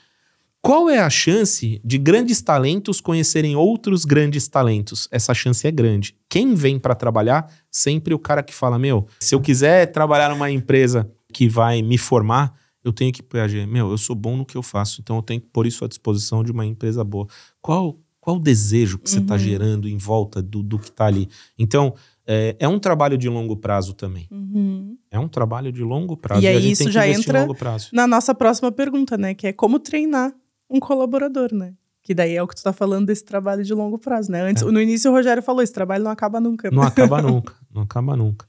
[0.62, 5.06] Qual é a chance de grandes talentos conhecerem outros grandes talentos?
[5.10, 6.16] Essa chance é grande.
[6.28, 10.50] Quem vem para trabalhar, sempre o cara que fala: Meu, se eu quiser trabalhar numa
[10.50, 12.54] empresa que vai me formar,
[12.84, 13.66] eu tenho que PAG.
[13.66, 15.88] Meu, eu sou bom no que eu faço, então eu tenho que pôr isso à
[15.88, 17.26] disposição de uma empresa boa.
[17.62, 19.40] Qual, qual o desejo que você está Uhum.
[19.40, 21.28] gerando em volta do, do que está ali?
[21.58, 21.94] Então,
[22.26, 24.26] é, é um trabalho de longo prazo também.
[24.30, 24.96] Uhum.
[25.10, 26.42] É um trabalho de longo prazo.
[26.42, 27.46] E aí a gente isso já entra-.
[27.92, 29.34] Na nossa próxima pergunta, né?
[29.34, 30.32] Que é como treinar
[30.70, 31.74] um colaborador, né?
[32.02, 34.42] Que daí é o que tu tá falando desse trabalho de longo prazo, né?
[34.42, 34.66] Antes, É.
[34.66, 36.70] No início o Rogério falou, esse trabalho não acaba nunca.
[36.70, 37.54] Não acaba nunca.
[37.74, 38.46] Não acaba nunca.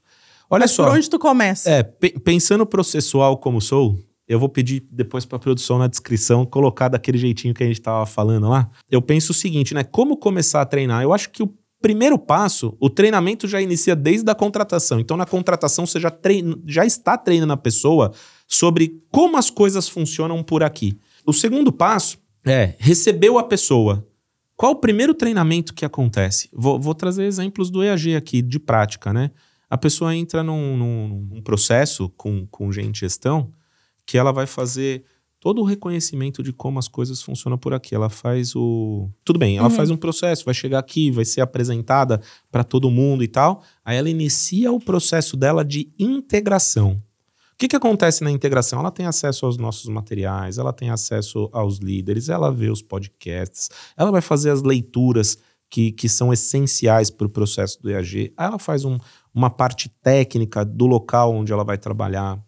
[0.48, 0.84] Olha Mas só.
[0.86, 1.68] por onde tu começa?
[1.70, 6.88] É, pe- pensando processual como sou, eu vou pedir depois para produção na descrição colocar
[6.88, 8.68] daquele jeitinho que a gente tava falando lá.
[8.90, 9.84] Eu penso o seguinte, né?
[9.84, 11.02] Como começar a treinar?
[11.02, 14.98] Eu acho que o primeiro passo, o treinamento já inicia desde a contratação.
[14.98, 18.12] Então, na contratação, você já, treina, já está treinando a pessoa
[18.48, 20.98] sobre como as coisas funcionam por aqui.
[21.24, 24.06] O segundo passo é recebeu a pessoa.
[24.56, 26.48] Qual o primeiro treinamento que acontece?
[26.52, 29.30] Vou, vou trazer exemplos do EAG aqui, de prática, né?
[29.68, 33.50] A pessoa entra num, num- num processo com, com gente gestão
[34.06, 35.04] que ela vai fazer
[35.40, 37.94] todo o reconhecimento de como as coisas funcionam por aqui.
[37.94, 39.10] Ela faz o.
[39.24, 39.74] Tudo bem, ela Uhum.
[39.74, 43.62] faz um processo, vai chegar aqui, vai ser apresentada para todo mundo e tal.
[43.84, 47.02] Aí ela inicia o processo dela de integração.
[47.52, 48.80] O que, que acontece na integração?
[48.80, 53.70] Ela tem acesso aos nossos materiais, ela tem acesso aos líderes, ela vê os podcasts,
[53.96, 55.38] ela vai fazer as leituras
[55.70, 58.32] que, que são essenciais para o processo do EAG.
[58.36, 58.98] Aí ela faz um-
[59.34, 62.38] uma parte técnica do local onde ela vai trabalhar.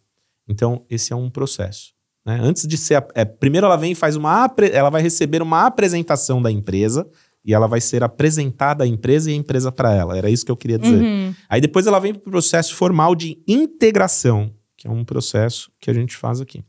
[0.49, 1.93] Então, esse é um processo.
[2.27, 2.39] né?
[2.43, 2.97] Antes de ser.
[2.97, 4.53] a- é, primeiro ela vem e faz uma.
[4.73, 7.09] Ela vai receber uma apresentação da empresa
[7.45, 10.17] e ela vai ser apresentada à empresa e a empresa para ela.
[10.19, 11.01] Era isso que eu queria dizer.
[11.03, 11.35] Uhum.
[11.49, 15.91] Aí depois ela vem para o processo formal de integração, que é um processo que
[15.91, 16.63] a gente faz aqui.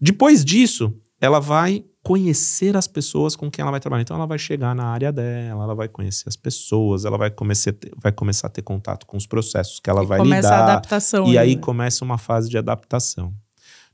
[0.00, 4.02] Depois disso, ela vai conhecer as pessoas com quem ela vai trabalhar.
[4.02, 7.70] Então ela vai chegar na área dela, ela vai conhecer as pessoas, ela vai começar
[7.70, 10.48] a ter, vai começar a ter contato com os processos que ela E vai começa
[10.48, 10.72] a lidar.
[10.72, 11.24] adaptação.
[11.26, 11.62] E ali, aí né?
[11.62, 13.32] começa uma fase de adaptação.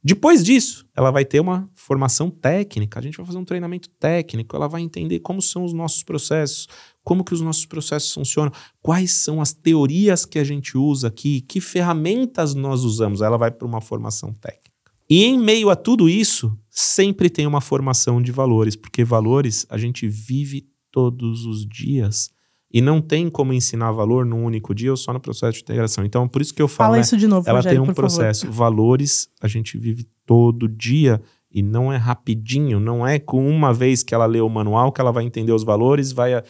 [0.02, 2.98] Depois disso, ela vai ter uma formação técnica.
[2.98, 4.56] A gente vai fazer um treinamento técnico.
[4.56, 6.66] Ela vai entender como são os nossos processos,
[7.04, 11.42] como que os nossos processos funcionam, quais são as teorias que a gente usa aqui,
[11.42, 13.20] que ferramentas nós usamos.
[13.20, 14.70] Ela vai para uma formação técnica.
[15.08, 19.78] E em meio a tudo isso, sempre tem uma formação de valores, porque valores a
[19.78, 22.30] gente vive todos os dias.
[22.72, 26.04] E não tem como ensinar valor num único dia ou só no processo de integração.
[26.04, 27.02] Então, por isso que eu falo, Fala né?
[27.02, 28.08] isso de novo, ela Rogério, tem um por favor.
[28.08, 28.50] processo.
[28.50, 34.04] Valores a gente vive todo dia e não é rapidinho, não é com uma vez
[34.04, 36.44] que ela lê o manual que ela vai entender os valores, vai,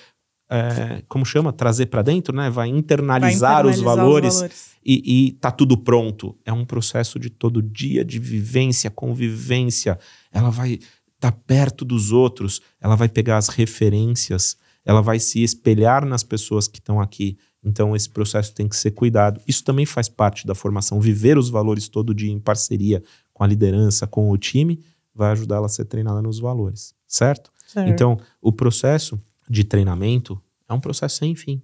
[0.51, 1.53] é, como chama?
[1.53, 2.51] Trazer para dentro, né?
[2.51, 6.37] Vai Vai internalizar, os, internalizar valores e, e tá tudo pronto.
[6.45, 9.99] É um processo de todo dia, de vivência, convivência.
[10.33, 15.43] Ela vai estar tá perto dos outros, ela vai pegar as referências, ela vai se
[15.43, 17.39] espelhar nas pessoas que estão aqui.
[17.63, 19.41] Então, esse processo tem que ser cuidado.
[19.47, 21.01] Isso também faz parte da formação.
[21.01, 24.83] Viver os valores todo dia em parceria com a liderança, com o time,
[25.15, 27.53] vai ajudar ela a ser treinada nos valores, certo?
[27.67, 27.89] Certo.
[27.89, 31.61] Então, o processo de treinamento é um processo sem fim.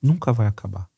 [0.00, 0.88] Nunca vai acabar.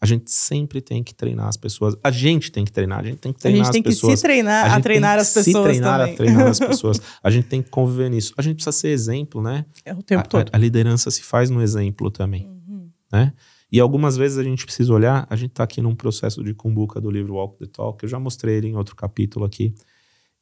[0.00, 1.94] A gente sempre tem que treinar as pessoas.
[2.02, 3.90] A gente tem que treinar, a gente tem que a treinar gente tem as que
[3.90, 4.18] pessoas.
[4.18, 6.12] se treinar a, gente treinar as que se pessoas treinar também.
[6.12, 7.00] a treinar as pessoas.
[7.22, 8.34] A gente tem que conviver nisso.
[8.36, 9.64] A gente precisa ser exemplo, né?
[9.84, 10.48] É o tempo a, todo.
[10.52, 12.90] a- a liderança se faz no exemplo também, Uhum.
[13.12, 13.32] né?
[13.70, 17.00] E algumas vezes a gente precisa olhar, a gente tá aqui num processo de cumbuca
[17.00, 19.72] do livro Walk the Talk, eu já mostrei ele em outro capítulo aqui.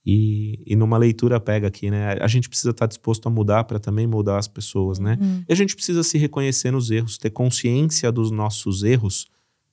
[0.05, 2.17] E, e numa leitura pega aqui, né?
[2.21, 5.19] A gente precisa estar disposto a mudar para também mudar as pessoas, né?
[5.21, 5.45] Uhum.
[5.49, 9.27] E a gente precisa se reconhecer nos erros, ter consciência dos nossos erros,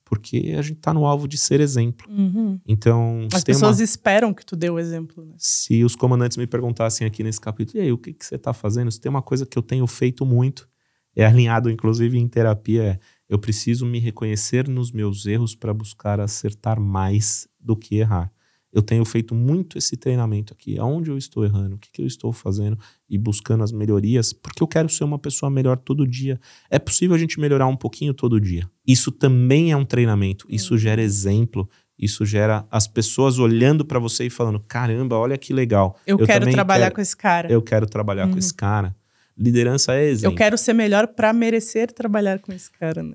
[0.04, 2.06] porque a gente tá no alvo de ser exemplo.
[2.10, 2.60] Uhum.
[2.66, 5.32] Então, As tem uma- pessoas esperam que tu dê o exemplo, né?
[5.38, 8.52] se os comandantes me perguntassem aqui nesse capítulo, e aí, o que, que você está
[8.52, 8.90] fazendo?
[8.90, 10.68] Se tem uma coisa que eu tenho feito muito,
[11.16, 16.20] é alinhado inclusive em terapia, é eu preciso me reconhecer nos meus erros para buscar
[16.20, 18.32] acertar mais do que errar.
[18.78, 20.78] Eu tenho feito muito esse treinamento aqui.
[20.78, 21.74] Aonde eu estou errando?
[21.74, 22.78] O que, que eu estou fazendo?
[23.10, 26.38] E buscando as melhorias, porque eu quero ser uma pessoa melhor todo dia.
[26.70, 28.68] É possível a gente melhorar um pouquinho todo dia.
[28.86, 30.46] Isso também é um treinamento.
[30.48, 31.68] Isso gera exemplo.
[31.98, 35.98] Isso gera as pessoas olhando para você e falando: caramba, olha que legal.
[36.06, 37.50] Eu, quero também trabalhar quero- com esse cara.
[37.52, 38.38] Eu quero trabalhar com Uhum.
[38.38, 38.94] esse cara.
[39.36, 40.34] Liderança é exemplo.
[40.34, 43.14] Eu quero ser melhor pra merecer trabalhar com esse cara, né?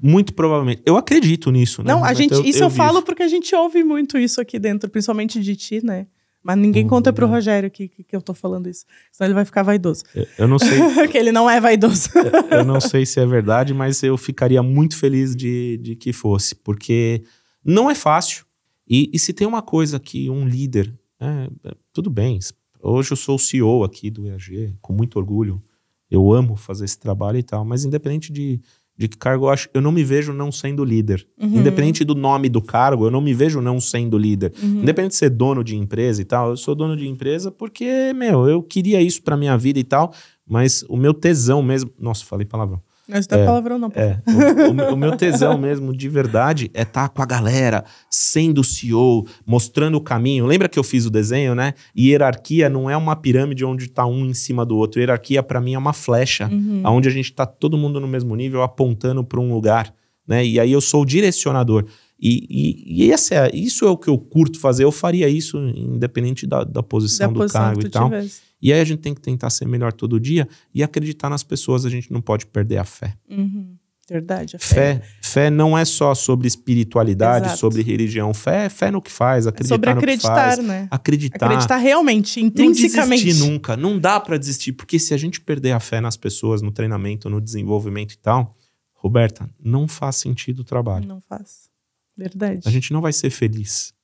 [0.00, 0.82] Muito provavelmente.
[0.84, 1.92] Eu acredito nisso, né?
[1.92, 2.76] Não, a gente, isso eu, vivo.
[2.82, 6.06] falo porque a gente ouve muito isso aqui dentro, principalmente de ti, né?
[6.42, 7.34] Mas ninguém Hum, conta pro né?
[7.34, 8.84] Rogério que, que, que eu tô falando isso.
[9.12, 10.02] Senão ele vai ficar vaidoso.
[10.12, 10.68] Eu- Eu não sei,
[11.08, 12.08] que ele não é vaidoso.
[12.50, 16.56] eu não sei se é verdade, mas eu ficaria muito feliz de, de que fosse,
[16.56, 17.22] porque
[17.64, 18.44] não é fácil.
[18.88, 21.48] E, e se tem uma coisa que um líder, é,
[21.92, 22.40] tudo bem.
[22.82, 25.62] Hoje eu sou o CEO aqui do EAG, com muito orgulho.
[26.10, 28.60] Eu amo fazer esse trabalho e tal, mas independente de,
[28.96, 31.26] de que cargo eu acho, eu não me vejo não sendo líder.
[31.40, 31.60] Uhum.
[31.60, 34.52] Independente do nome do cargo, eu não me vejo não sendo líder.
[34.62, 34.82] Uhum.
[34.82, 38.48] Independente de ser dono de empresa e tal, eu sou dono de empresa porque, meu,
[38.48, 40.12] eu queria isso pra minha vida e tal,
[40.46, 41.90] mas o meu tesão mesmo.
[41.98, 42.80] Nossa, falei palavrão.
[43.12, 43.92] Mas não é palavrão, não.
[43.94, 44.18] É,
[44.90, 49.96] o, o meu- tesão mesmo, de verdade, é estar com a galera, sendo CEO, mostrando
[49.96, 50.46] o caminho.
[50.46, 51.74] Lembra que eu fiz o desenho, né?
[51.94, 55.00] E hierarquia não é uma pirâmide onde tá um em cima do outro.
[55.00, 56.82] Hierarquia, pra mim, é uma flecha, Uhum.
[56.86, 59.92] onde a gente tá todo mundo no mesmo nível, apontando para um lugar,
[60.26, 60.44] né?
[60.44, 61.84] E aí eu sou o direcionador.
[62.24, 64.84] E, e, e esse é, isso é o que eu curto fazer.
[64.84, 68.04] Eu faria isso independente da, da posição Da do posição cargo e tal.
[68.04, 68.40] tivesse.
[68.62, 71.84] E aí a gente tem que tentar ser melhor todo dia e acreditar nas pessoas.
[71.84, 73.14] A gente não pode perder a fé.
[73.28, 73.76] Uhum.
[74.08, 74.56] Verdade.
[74.56, 77.60] a Fé, fé não é só sobre espiritualidade, Exato.
[77.60, 78.34] sobre religião.
[78.34, 80.58] Fé é fé no que faz, É acreditar sobre no que acreditar, faz.
[80.58, 80.88] né?
[80.90, 81.46] Acreditar.
[81.46, 83.24] Acreditar realmente, Não intrinsecamente.
[83.24, 83.76] desistir nunca.
[83.76, 87.30] Não dá pra desistir, porque se a gente perder a fé nas pessoas, no treinamento,
[87.30, 88.54] no desenvolvimento e tal,
[88.92, 91.06] Roberta, não faz sentido o trabalho.
[91.06, 91.70] Não faz.
[92.16, 92.60] Verdade.
[92.66, 93.94] A gente não vai ser feliz.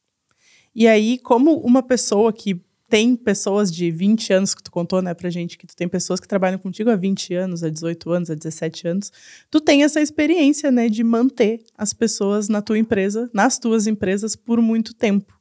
[0.75, 5.13] E aí, como uma pessoa que tem pessoas de 20 anos que tu contou, né,
[5.13, 8.31] pra gente, que tu tem pessoas que trabalham contigo há 20 anos, há 18 anos,
[8.31, 9.13] há 17 anos,
[9.51, 14.35] tu tem essa experiência, né, de manter as pessoas na tua empresa, nas tuas empresas
[14.35, 15.39] por muito tempo.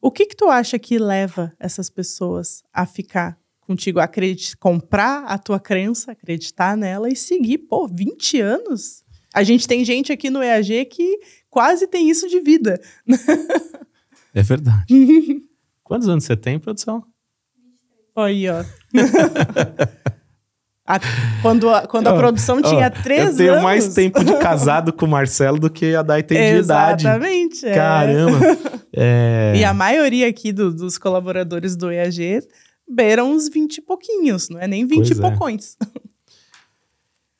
[0.00, 4.10] O que que tu acha que leva essas pessoas a ficar contigo, a
[4.58, 9.04] comprar a tua crença, acreditar nela e seguir, pô, 20 anos?
[9.32, 12.80] A gente tem gente aqui no EAG que quase tem isso de vida.
[14.32, 14.86] É verdade.
[15.90, 17.02] Quantos anos você tem, produção?
[18.16, 18.62] Aí, ó.
[20.86, 21.00] A-
[21.42, 23.40] quando a, quando a Ó, produção tinha três anos.
[23.40, 26.60] Eu tenho mais tempo de casado com o Marcelo do que a Dai tem de
[26.64, 27.02] idade.
[27.06, 27.66] Exatamente.
[27.66, 27.74] é.
[27.74, 28.38] Caramba.
[28.92, 32.40] É, E a maioria aqui do- dos colaboradores do EAG
[32.88, 35.16] beiram uns 20 e pouquinhos, não é nem 20 Pois e é.
[35.20, 35.76] poucões.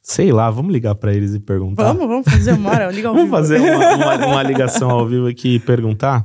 [0.00, 1.92] Sei lá, vamos ligar pra eles e perguntar.
[1.92, 3.36] Vamos, vamos fazer uma hora, liga ao Vamos vivo.
[3.36, 6.24] fazer uma, uma- uma ligação ao vivo aqui e perguntar.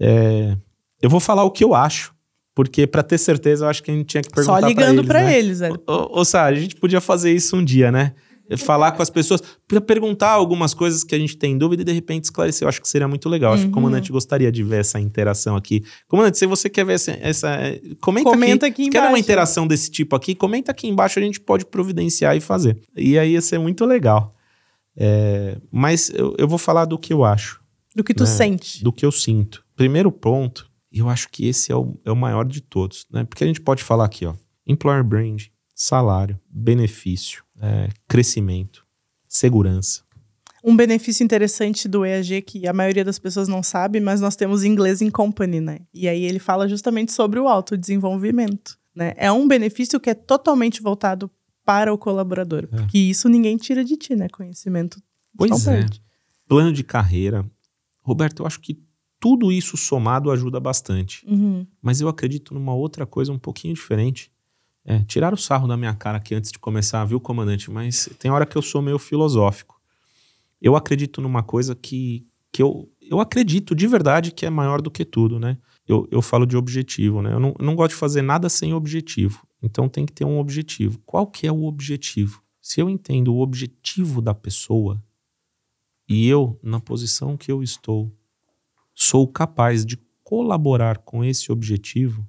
[0.00, 0.56] É,
[1.00, 2.12] eu vou falar o que eu acho,
[2.54, 5.20] porque pra ter certeza eu acho que a gente tinha que perguntar Só ligando pra
[5.20, 5.60] pra eles.
[5.60, 5.68] né?
[5.68, 5.82] eles, velho.
[5.86, 8.12] Ô, ô, Sara, a gente podia fazer isso um dia, né?
[8.58, 11.92] Falar com as pessoas, pra perguntar algumas coisas que a gente tem dúvida e de
[11.92, 12.64] repente esclarecer.
[12.64, 13.52] Eu acho que seria muito legal.
[13.52, 13.74] Acho que o Uhum.
[13.74, 15.84] comandante gostaria de ver essa interação aqui.
[16.08, 17.12] Comandante, se você quer ver essa.
[17.20, 17.56] essa-
[18.00, 18.72] comenta, Comenta aqui.
[18.72, 19.20] aqui Se quer uma embaixo.
[19.22, 22.76] interação desse tipo aqui, comenta aqui embaixo, a gente pode providenciar e fazer.
[22.96, 24.34] E aí ia ser muito legal.
[24.96, 27.60] É, mas eu, eu vou falar do que eu acho
[27.94, 28.82] Do que tu né, sente.
[28.82, 29.64] do que eu sinto.
[29.76, 33.24] Primeiro ponto, e eu acho que esse é o, é o maior de todos, né?
[33.24, 34.34] Porque a gente pode falar aqui, ó,
[34.66, 38.86] employer brand, salário, benefício, é, crescimento,
[39.28, 40.02] segurança.
[40.62, 44.62] Um benefício interessante do EAG que a maioria das pessoas não sabe, mas nós temos
[44.62, 45.80] inglês em company, né?
[45.94, 49.14] E aí ele fala justamente sobre o autodesenvolvimento, né?
[49.16, 51.30] É um benefício que é totalmente voltado
[51.64, 52.76] para o colaborador, É.
[52.76, 54.28] porque isso ninguém tira de ti, né?
[54.28, 55.00] Conhecimento
[55.36, 55.86] Pois é.
[56.48, 57.48] Plano de carreira.
[58.02, 58.82] Roberto, eu acho que
[59.20, 61.24] tudo isso somado ajuda bastante.
[61.28, 61.66] Uhum.
[61.80, 64.32] Mas eu acredito numa outra coisa um pouquinho diferente.
[64.82, 67.70] É, tirar o sarro da minha cara aqui antes de começar, viu, comandante?
[67.70, 69.78] Mas tem hora que eu sou meio filosófico.
[70.60, 74.90] Eu acredito numa coisa que, que eu, eu acredito de verdade que é maior do
[74.90, 75.58] que tudo, né?
[75.86, 77.34] Eu, eu falo de objetivo, né?
[77.34, 79.46] Eu não, eu não gosto de fazer nada sem objetivo.
[79.62, 80.98] Então tem que ter um objetivo.
[81.04, 82.42] Qual que é o objetivo?
[82.60, 85.02] Se eu entendo o objetivo da pessoa
[86.08, 88.10] e eu, na posição que eu estou,
[89.02, 92.28] sou capaz de colaborar com esse objetivo,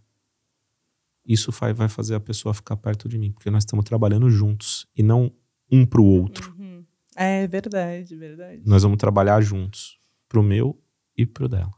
[1.25, 5.03] isso vai, fazer a pessoa ficar perto de mim, porque nós estamos trabalhando juntos e
[5.03, 5.31] não
[5.69, 6.55] um para o outro.
[6.57, 6.83] Uhum.
[7.15, 8.61] É verdade, verdade.
[8.65, 10.81] Nós vamos trabalhar juntos, pro meu
[11.15, 11.73] e pro dela.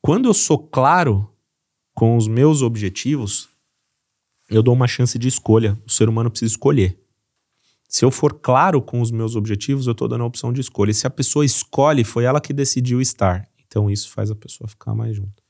[0.00, 1.28] Quando eu sou claro
[1.92, 3.48] com os meus objetivos,
[4.48, 5.80] eu dou uma chance de escolha.
[5.84, 6.98] O ser humano precisa escolher.
[7.92, 10.90] Se eu for claro com os meus objetivos, eu estou dando a opção de escolha.
[10.90, 13.46] E se a pessoa escolhe, foi ela que decidiu estar.
[13.66, 15.42] Então isso faz a pessoa ficar mais junto.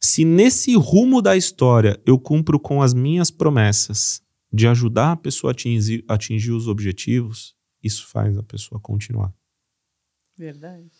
[0.00, 4.20] Se nesse rumo da história eu cumpro com as minhas promessas
[4.52, 9.32] de ajudar a pessoa a atingir, atingir os objetivos, isso faz a pessoa continuar.
[10.36, 10.90] Verdade.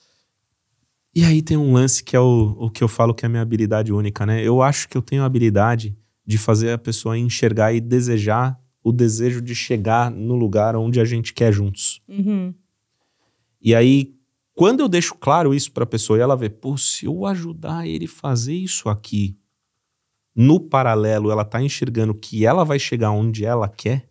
[1.12, 3.28] E aí tem um lance que é o, o que eu falo que é a
[3.28, 4.40] minha habilidade única, né?
[4.46, 8.92] Eu acho que eu tenho a habilidade de fazer a pessoa enxergar e desejar o
[8.92, 12.00] desejo de chegar no lugar onde a gente quer juntos.
[12.08, 12.52] Uhum.
[13.60, 14.14] E aí,
[14.54, 17.86] Quando eu deixo claro isso para a pessoa e ela vê, pô, se eu ajudar
[17.86, 19.36] ele fazer isso aqui,
[20.34, 24.08] no paralelo ela tá enxergando que ela vai chegar onde ela quer,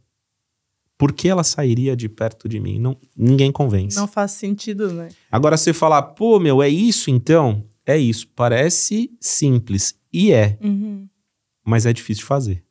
[0.98, 2.80] por que ela sairia de perto de mim?
[2.80, 3.96] Não, ninguém convence.
[3.96, 5.10] Não faz sentido, né?
[5.32, 7.64] Agora você falar, pô, meu, é isso então?
[7.86, 8.28] É isso.
[8.36, 9.96] Parece simples.
[10.14, 10.60] E é.
[10.62, 11.08] Uhum.
[11.66, 12.64] Mas é difícil de fazer.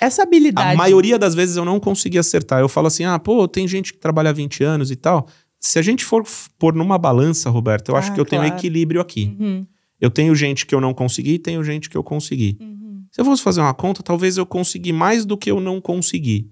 [0.00, 0.74] Essa habilidade.
[0.74, 2.60] A maioria das vezes eu não consegui acertar.
[2.60, 5.26] Eu falo assim, ah, pô, tem gente que trabalha 20 anos e tal.
[5.58, 6.22] Se a gente for
[6.58, 8.56] pôr numa balança, Roberto, eu Ah, acho que eu tenho claro.
[8.56, 9.34] equilíbrio aqui.
[9.38, 9.66] Uhum,
[10.00, 12.58] Eu tenho gente que eu não consegui e tenho gente que eu consegui.
[12.60, 13.04] uhum.
[13.10, 16.50] Se eu fosse fazer uma conta, talvez eu consegui mais do que eu não consegui.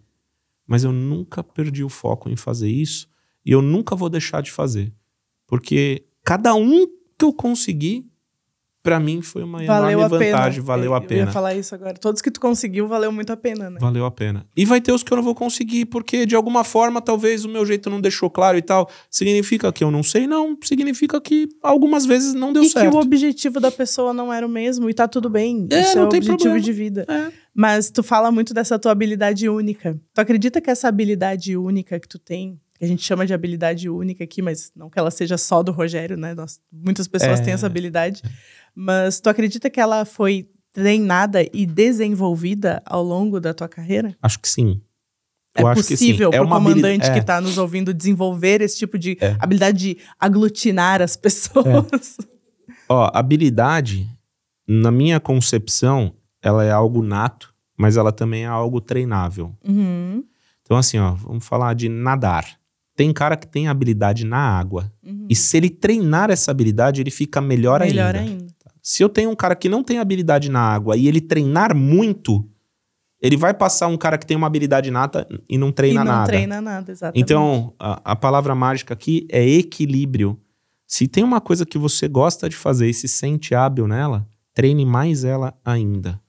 [0.66, 3.06] Mas eu nunca perdi o foco em fazer isso
[3.44, 4.90] e eu nunca vou deixar de fazer.
[5.46, 6.86] Porque cada um
[7.18, 8.06] que eu consegui,
[8.84, 10.66] pra mim foi uma Valeu a enorme vantagem, pena.
[10.66, 11.32] valeu eu, a Eu ia pena.
[11.32, 11.94] falar isso agora.
[11.94, 13.78] Todos que tu conseguiu, valeu muito a pena, né?
[13.80, 14.46] Valeu a pena.
[14.54, 17.48] E vai ter os que eu não vou conseguir, porque de alguma forma talvez o
[17.48, 18.88] meu jeito não deixou claro e tal.
[19.10, 20.26] Significa que eu não sei?
[20.26, 20.56] Não.
[20.62, 22.90] Significa que algumas vezes não deu e certo.
[22.90, 25.66] que o objetivo da pessoa não era o mesmo e tá tudo bem.
[25.72, 26.60] É, Isso não é o tem objetivo problema.
[26.60, 27.06] de vida.
[27.08, 27.32] É.
[27.54, 29.98] Mas tu fala muito dessa tua habilidade única.
[30.12, 33.88] Tu acredita que essa habilidade única que tu tem, que a gente chama de habilidade
[33.88, 36.34] única aqui, mas não que ela seja só do Rogério, né?
[36.34, 37.42] Nós- muitas pessoas É.
[37.44, 38.20] têm essa habilidade.
[38.74, 44.16] Mas tu acredita que ela foi treinada e desenvolvida ao longo da tua carreira?
[44.20, 44.80] Acho que sim.
[45.56, 45.94] É Eu sim.
[45.94, 47.12] possível É para o habili- comandante é.
[47.12, 49.36] que está nos ouvindo desenvolver esse tipo de É.
[49.38, 52.16] habilidade de aglutinar as pessoas.
[52.88, 54.08] Ó, habilidade,
[54.66, 59.54] na minha concepção, ela é algo nato, mas ela também é algo treinável.
[59.64, 60.24] Uhum,
[60.62, 62.58] Então, assim, ó, vamos falar de nadar.
[62.96, 64.90] Tem cara que tem habilidade na água.
[65.04, 65.26] uhum.
[65.30, 68.30] E se ele treinar essa habilidade, ele fica melhor, Melhor ainda.
[68.30, 68.43] ainda.
[68.86, 72.46] Se eu tenho um cara que não tem habilidade na água e ele treinar muito,
[73.18, 76.12] ele vai passar um cara que tem uma habilidade nata e não treina e não
[76.12, 76.26] nada.
[76.26, 77.22] treina nada, exatamente.
[77.24, 80.38] Então, a, a palavra mágica aqui é equilíbrio.
[80.86, 84.84] Se tem uma coisa que você gosta de fazer e se sente hábil nela, treine
[84.84, 86.20] mais ela ainda.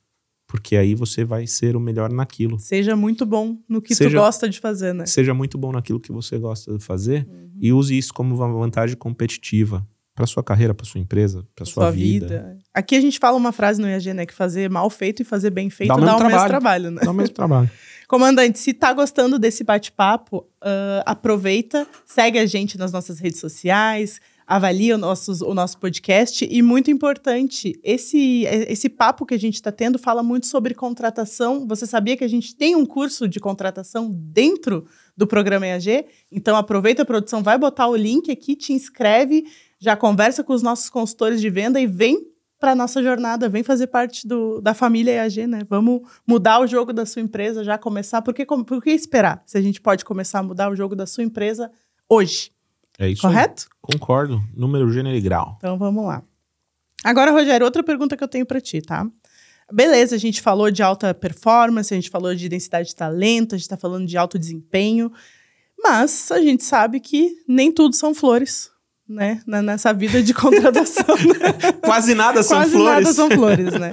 [0.47, 2.57] Porque aí você vai ser o melhor naquilo.
[2.57, 5.05] Seja muito bom no que tu Seja- gosta de fazer, né?
[5.05, 7.49] Seja muito bom naquilo que você gosta de fazer Uhum.
[7.59, 9.85] e use isso como uma vantagem competitiva
[10.15, 12.57] para sua carreira, para sua empresa, para sua, vida.
[12.73, 14.25] Aqui a gente fala uma frase no IAG, né?
[14.25, 16.49] Que fazer mal feito e fazer bem feito Dá dá, o mesmo o mesmo trabalho.
[16.49, 17.01] trabalho, né?
[17.03, 17.69] Dá o mesmo trabalho.
[18.07, 24.21] Comandante, se tá gostando desse bate-papo, ah, aproveita, segue a gente nas nossas redes sociais,
[24.47, 26.47] avalia o, nossos- o nosso podcast.
[26.49, 31.67] E muito importante, esse, esse papo que a gente está tendo fala muito sobre contratação.
[31.67, 34.85] Você sabia que a gente tem um curso de contratação dentro
[35.17, 36.05] do programa EAG?
[36.31, 39.45] Então aproveita a produção, vai botar o link aqui, te inscreve,
[39.79, 42.27] já conversa com os nossos consultores de venda e vem
[42.59, 45.59] para nossa jornada, vem fazer parte do, da família EAG, né?
[45.69, 48.21] Vamos mudar o jogo da sua empresa, já começar.
[48.21, 49.43] Por que, por que esperar?
[49.45, 51.69] Se a gente pode começar a mudar o jogo da sua empresa
[52.09, 52.51] hoje,
[52.97, 53.21] É isso.
[53.21, 53.67] correto?
[53.81, 54.41] Concordo.
[54.55, 55.55] Número, gênero e grau.
[55.57, 56.23] Então vamos lá.
[57.03, 59.05] Agora, Rogério, outra pergunta que eu tenho para ti, tá?
[59.71, 63.57] Beleza, a gente falou de alta performance, a gente falou de densidade de talento, a
[63.57, 65.11] gente está falando de alto desempenho,
[65.77, 68.71] mas a gente sabe que nem tudo são flores,
[69.07, 69.41] né?
[69.45, 71.15] Na- Nessa vida de contratação.
[71.15, 71.71] né?
[71.83, 73.03] Quase nada são Quase flores.
[73.03, 73.91] nada são flores, né?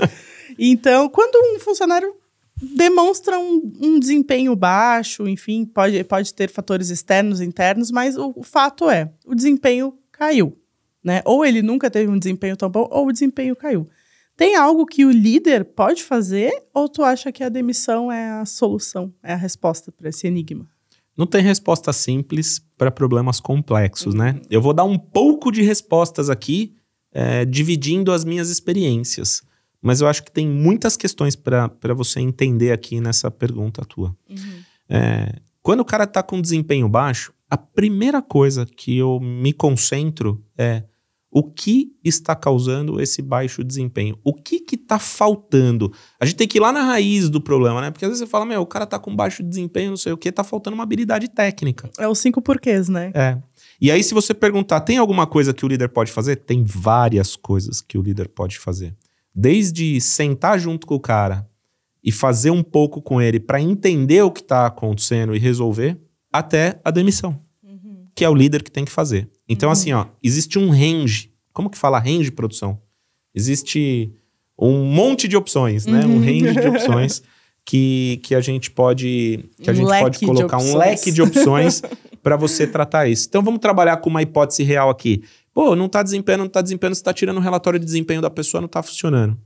[0.59, 2.15] Então, quando um funcionário
[2.61, 8.43] demonstra um, um desempenho baixo, enfim, pode, pode ter fatores externos internos, mas o, o
[8.43, 10.57] fato é, o desempenho caiu,
[11.03, 11.23] né?
[11.25, 13.89] Ou ele nunca teve um desempenho tão bom, ou o desempenho caiu.
[14.37, 18.45] Tem algo que o líder pode fazer, ou tu acha que a demissão é a
[18.45, 20.67] solução, é a resposta para esse enigma?
[21.17, 24.41] Não tem resposta simples para problemas complexos, né?
[24.49, 26.75] Eu vou dar um pouco de respostas aqui,
[27.13, 29.43] é, dividindo as minhas experiências.
[29.81, 34.17] Mas eu acho que tem muitas questões para você entender aqui nessa pergunta tua.
[34.89, 40.43] É, quando o cara tá com desempenho baixo, a primeira coisa que eu me concentro
[40.57, 40.85] é
[41.33, 44.19] o que está causando esse baixo desempenho?
[44.23, 45.91] O que que tá faltando?
[46.21, 47.91] A gente tem que ir lá na raiz do problema, né?
[47.91, 50.17] Porque às vezes você fala, meu, o cara tá com baixo desempenho, não sei o
[50.19, 51.89] que, tá faltando uma habilidade técnica.
[51.99, 53.11] É os cinco porquês, né?
[53.15, 53.39] É.
[53.81, 56.37] E aí, se você perguntar, tem alguma coisa que o líder pode fazer?
[56.37, 58.95] Tem várias coisas que o líder pode fazer.
[59.35, 61.49] Desde sentar junto com o cara
[62.05, 65.99] e fazer um pouco com ele para entender o que está acontecendo e resolver,
[66.31, 67.41] até a demissão,
[68.15, 69.31] que é o líder que tem que fazer.
[69.53, 71.31] Então, assim, ó, existe um range.
[71.53, 72.81] Como que fala range, produção?
[73.35, 74.13] Existe
[74.59, 76.05] um monte de opções, né?
[76.07, 76.19] Um Uhum.
[76.21, 77.23] range de opções
[77.65, 81.23] que, que a gente pode que a Um gente pode de colocar um leque de
[81.23, 81.83] opções
[82.23, 83.27] para você tratar isso.
[83.29, 85.23] Então vamos trabalhar com uma hipótese real aqui.
[85.55, 88.31] Pô, não tá desempenhando, não tá desempenhando, você tá tirando o relatório de desempenho da
[88.31, 89.37] pessoa, não tá funcionando.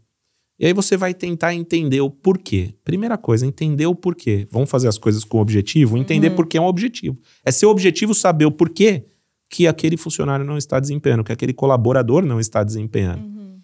[0.59, 2.75] E aí você vai tentar entender o porquê.
[2.83, 4.47] Primeira coisa, entender o porquê.
[4.51, 5.99] Vamos fazer as coisas com objetivo?
[5.99, 6.37] Entender Uhum.
[6.37, 7.19] por que é um objetivo.
[7.45, 9.05] É seu objetivo saber o porquê
[9.49, 13.25] que aquele funcionário não está desempenhando, que aquele colaborador não está desempenhando.
[13.25, 13.61] Uhum.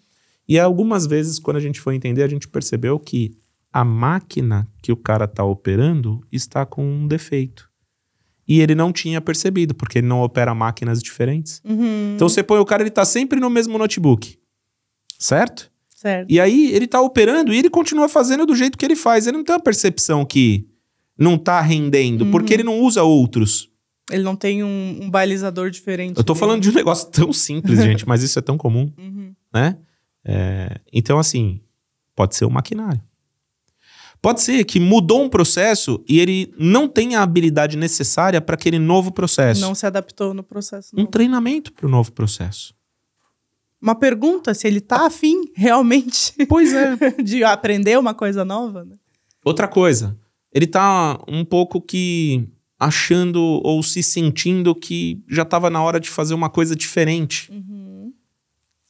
[0.47, 3.31] E algumas vezes, quando a gente foi entender, a gente percebeu que
[3.71, 7.69] a máquina que o cara está operando está com um defeito.
[8.47, 11.61] E ele não tinha percebido, porque ele não opera máquinas diferentes.
[11.63, 12.13] Uhum.
[12.15, 14.37] Então você põe o cara, ele está sempre no mesmo notebook.
[15.17, 15.71] Certo?
[15.89, 16.29] Certo.
[16.29, 19.25] E aí ele está operando e ele continua fazendo do jeito que ele faz.
[19.25, 20.67] Ele não tem a percepção que
[21.17, 22.31] não está rendendo, Uhum.
[22.31, 23.69] porque ele não usa outros.
[24.11, 26.17] Ele não tem um, um balizador diferente.
[26.17, 26.39] Eu tô dele.
[26.39, 29.33] falando de um negócio tão simples, gente, mas isso é tão comum, Uhum.
[29.53, 29.77] né?
[30.25, 31.61] É, então, assim,
[32.15, 33.01] pode ser o maquinário.
[34.21, 38.79] Pode ser que mudou um processo e ele não tem a habilidade necessária para aquele
[38.79, 39.59] novo processo.
[39.59, 40.95] Não se adaptou no processo.
[40.95, 41.11] Um novo.
[41.11, 42.73] treinamento para o novo processo.
[43.81, 46.95] Uma pergunta se ele tá afim realmente Pois é.
[47.21, 48.85] de aprender uma coisa nova.
[48.85, 48.95] Né?
[49.43, 50.17] Outra coisa,
[50.53, 52.47] ele tá um pouco que
[52.85, 57.51] achando ou se sentindo que já estava na hora de fazer uma coisa diferente.
[57.51, 58.11] Uhum.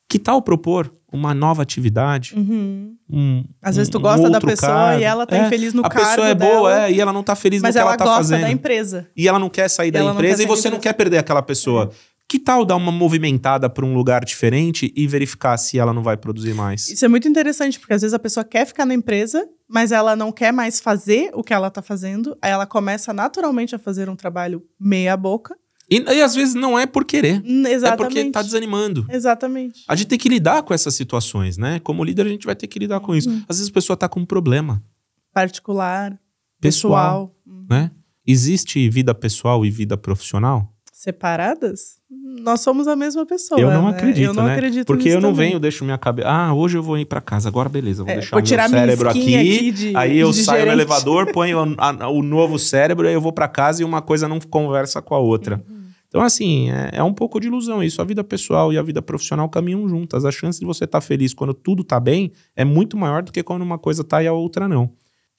[0.10, 2.34] Que tal propor uma nova atividade?
[2.36, 2.96] Uhum.
[3.10, 5.02] Um, Às vezes tu um gosta da outro pessoa cargo?
[5.02, 7.14] e ela tá É, infeliz no a cargo pessoa é dela, boa, é, e ela
[7.14, 8.42] não tá feliz mas no que ela ela tá gosta fazendo.
[8.42, 9.08] da empresa.
[9.16, 11.18] E ela não quer sair da Ela não empresa e você da não quer perder
[11.20, 11.92] aquela pessoa.
[12.34, 16.18] Que tal dar uma movimentada para um lugar diferente e verificar se ela não vai
[16.18, 16.90] produzir mais?
[16.90, 20.16] Isso é muito interessante, porque às vezes a pessoa quer ficar na empresa, mas ela
[20.16, 22.36] não quer mais fazer o que ela tá fazendo.
[22.42, 25.56] Aí ela começa naturalmente a fazer um trabalho meia boca.
[25.88, 28.16] E, e às vezes não é por querer, Hum, é Exatamente.
[28.16, 29.06] porque tá desanimando.
[29.12, 29.84] Exatamente.
[29.88, 31.80] A gente tem que lidar com essas situações, né?
[31.82, 33.30] Como líder, a gente vai ter que lidar com isso.
[33.30, 33.44] Uhum.
[33.48, 34.84] Às vezes a pessoa tá com um problema
[35.32, 36.20] Particular,
[36.60, 37.36] pessoal, pessoal.
[37.46, 37.68] Hum.
[37.70, 37.92] né?
[38.26, 40.73] Existe vida pessoal e vida profissional?
[41.04, 42.00] Separadas?
[42.10, 43.60] Nós somos a mesma pessoa.
[43.60, 43.90] eu não né?
[43.90, 44.54] acredito, Eu não né?
[44.54, 45.48] acredito Porque eu não também.
[45.50, 46.30] venho, deixo minha cabeça.
[46.30, 47.50] Ah, hoje eu vou ir pra casa.
[47.50, 49.36] Agora, beleza, vou É, deixar vou o meu tirar minha cérebro aqui.
[49.36, 50.74] aqui de- aí eu saio no gerente.
[50.74, 54.28] elevador, ponho a- a- o novo cérebro, aí eu vou pra casa e uma coisa
[54.30, 55.62] não conversa com a outra.
[55.70, 55.84] Uhum.
[56.08, 58.02] Então, assim, é, é um pouco de ilusão isso.
[58.02, 60.24] A vida pessoal e a vida profissional caminham juntas.
[60.26, 63.44] A chance de você estar feliz quando tudo tá bem é muito maior do que
[63.44, 64.90] quando uma coisa tá e a outra não.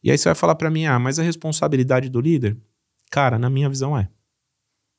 [0.02, 2.54] E aí você vai falar pra mim, ah, mas a responsabilidade do líder?
[3.10, 4.08] Cara, na minha visão é.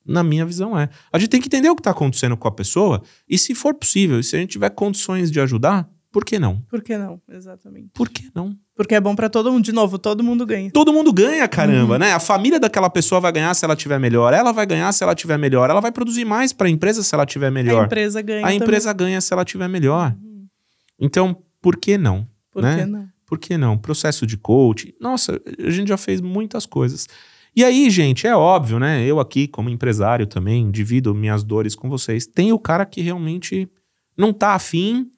[0.05, 0.89] Na minha visão é.
[1.11, 3.73] A gente tem que entender o que tá acontecendo com a pessoa e se for
[3.73, 6.61] possível, e se a gente tiver condições de ajudar, por que não?
[6.69, 7.19] Por que não?
[7.29, 7.89] Exatamente.
[7.93, 8.55] Por que não?
[8.73, 9.63] Porque é bom pra todo mundo.
[9.65, 10.71] De novo, todo mundo ganha.
[10.71, 11.99] Todo mundo ganha, caramba, Uhum.
[11.99, 12.13] né?
[12.13, 14.33] A família daquela pessoa vai ganhar se ela tiver melhor.
[14.33, 15.69] Ela vai ganhar se ela tiver melhor.
[15.69, 17.85] Ela vai produzir mais para a empresa se ela tiver A melhor.
[17.85, 20.15] empresa ganha A empresa ganha se ela tiver melhor.
[20.21, 20.45] Uhum.
[20.99, 22.25] Então, por que não?
[22.51, 22.77] Por né?
[22.77, 23.07] que não?
[23.25, 23.77] Por que não?
[23.77, 24.93] Processo de coach.
[25.01, 27.07] Nossa, a gente já fez muitas coisas.
[27.55, 29.05] E aí, gente, é óbvio, né?
[29.05, 32.27] Eu aqui, como empresário também, divido minhas dores com vocês.
[32.27, 33.69] Tem o cara que realmente
[34.17, 35.09] não tá afim,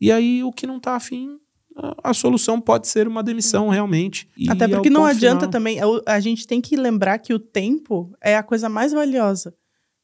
[0.00, 1.38] e aí o que não tá afim,
[1.76, 4.28] a, a solução pode ser uma demissão, realmente.
[4.48, 5.50] Até porque não adianta final.
[5.50, 5.78] também.
[5.78, 9.54] é A gente tem que lembrar que o tempo é a coisa mais valiosa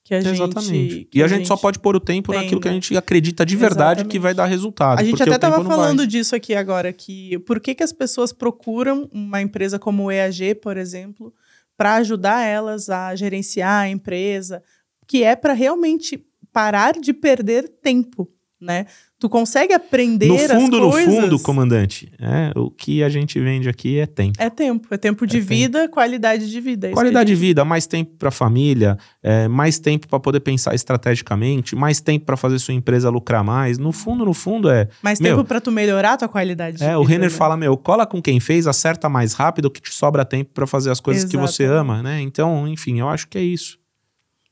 [0.05, 0.35] que a gente.
[0.35, 1.05] Exatamente.
[1.05, 3.47] que E a, gente, só pode pôr o tempo tem, naquilo que a gente acredita
[3.47, 4.13] de verdade Exatamente.
[4.13, 4.99] que vai dar resultado.
[4.99, 5.77] A gente até estava não vai.
[5.77, 10.11] falando disso aqui agora, que por que, que as pessoas procuram uma empresa como o
[10.11, 11.33] EAG, por exemplo,
[11.81, 14.63] para ajudar elas a gerenciar a empresa,
[15.07, 16.19] que é para realmente
[16.53, 18.85] parar de perder tempo, né?
[19.21, 21.15] Tu consegue aprender No fundo, as no coisas...
[21.15, 24.33] fundo, comandante, é, o que a gente vende aqui é tempo.
[24.43, 25.49] É tempo, é tempo de É tempo.
[25.51, 26.89] vida, qualidade de vida.
[26.89, 30.75] é Qualidade de vida, mais tempo para a família, é, mais tempo para poder pensar
[30.75, 33.77] estrategicamente, mais tempo para fazer sua empresa lucrar mais.
[33.77, 34.89] No fundo, no fundo é.
[35.03, 36.99] Mais Meu, tempo para tu melhorar a tua qualidade de É, vida.
[37.01, 37.37] o Renner né?
[37.37, 40.91] fala, meu, cola com quem fez, acerta mais rápido que te sobra tempo para fazer
[40.91, 42.23] as coisas que você ama, né?
[42.23, 43.79] Então, enfim, eu acho que é isso.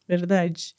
[0.07, 0.75] Verdade.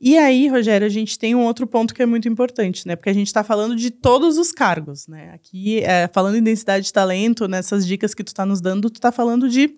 [0.00, 2.94] E aí, Rogério, a gente tem um outro ponto que é muito importante, né?
[2.94, 5.32] Porque a gente está falando de todos os cargos, né?
[5.34, 8.96] Aqui, é, falando em densidade de talento, nessas dicas que tu está nos dando, tu
[8.96, 9.76] está falando de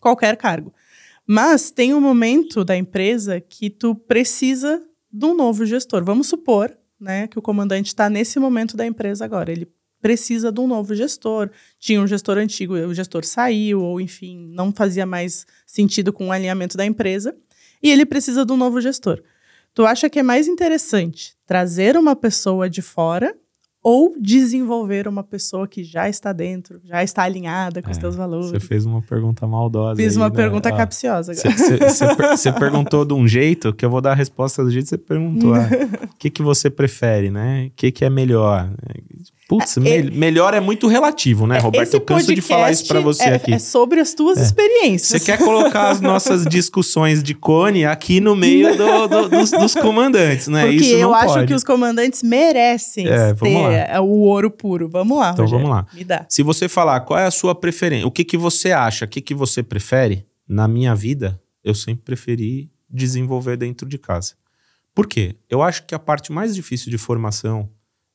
[0.00, 0.74] qualquer cargo.
[1.26, 4.82] Mas tem um momento da empresa que tu precisa
[5.12, 6.04] de um novo gestor.
[6.04, 9.52] Vamos supor, né, que o comandante está nesse momento da empresa agora.
[9.52, 9.68] Ele
[10.00, 11.50] precisa de um novo gestor.
[11.78, 16.32] Tinha um gestor antigo, o gestor saiu, ou enfim, não fazia mais sentido com o
[16.32, 17.36] alinhamento da empresa.
[17.82, 19.22] E ele precisa de um novo gestor.
[19.76, 23.34] Tu acha que é mais interessante trazer uma pessoa de fora
[23.82, 28.16] ou desenvolver uma pessoa que já está dentro, já está alinhada com os É, teus
[28.16, 28.48] valores?
[28.48, 29.96] Você fez uma pergunta maldosa.
[29.96, 30.34] Fiz aí, uma né?
[30.34, 31.34] pergunta Ó, capciosa.
[31.34, 34.98] Você perguntou de um jeito que eu vou dar a resposta do jeito que você
[34.98, 35.54] perguntou.
[35.54, 35.68] ah,
[36.04, 37.66] O que, que você prefere, né?
[37.66, 38.68] O que, que é melhor?
[39.48, 41.84] Putz, É, me- melhor é muito relativo, né, Roberto?
[41.86, 43.52] Esse Eu canso de falar isso pra podcast você é, aqui.
[43.54, 44.42] É sobre as tuas É.
[44.42, 45.08] experiências.
[45.08, 49.74] Você quer colocar as nossas discussões de cone aqui no meio do- do- dos, dos
[49.74, 50.62] comandantes, né?
[50.62, 51.46] Porque isso não eu acho pode.
[51.46, 53.72] que os comandantes merecem É, ter lá.
[53.72, 54.88] é, o ouro puro.
[54.88, 55.64] Vamos lá, Então Rogério.
[55.66, 55.86] vamos lá.
[55.94, 56.26] Me dá.
[56.28, 59.20] Se você falar qual é a sua preferência, o que, que você acha, o que,
[59.20, 64.34] que você prefere, na minha vida, eu sempre preferi desenvolver dentro de casa.
[64.92, 65.36] Por quê?
[65.48, 67.68] Eu acho que a parte mais difícil de formação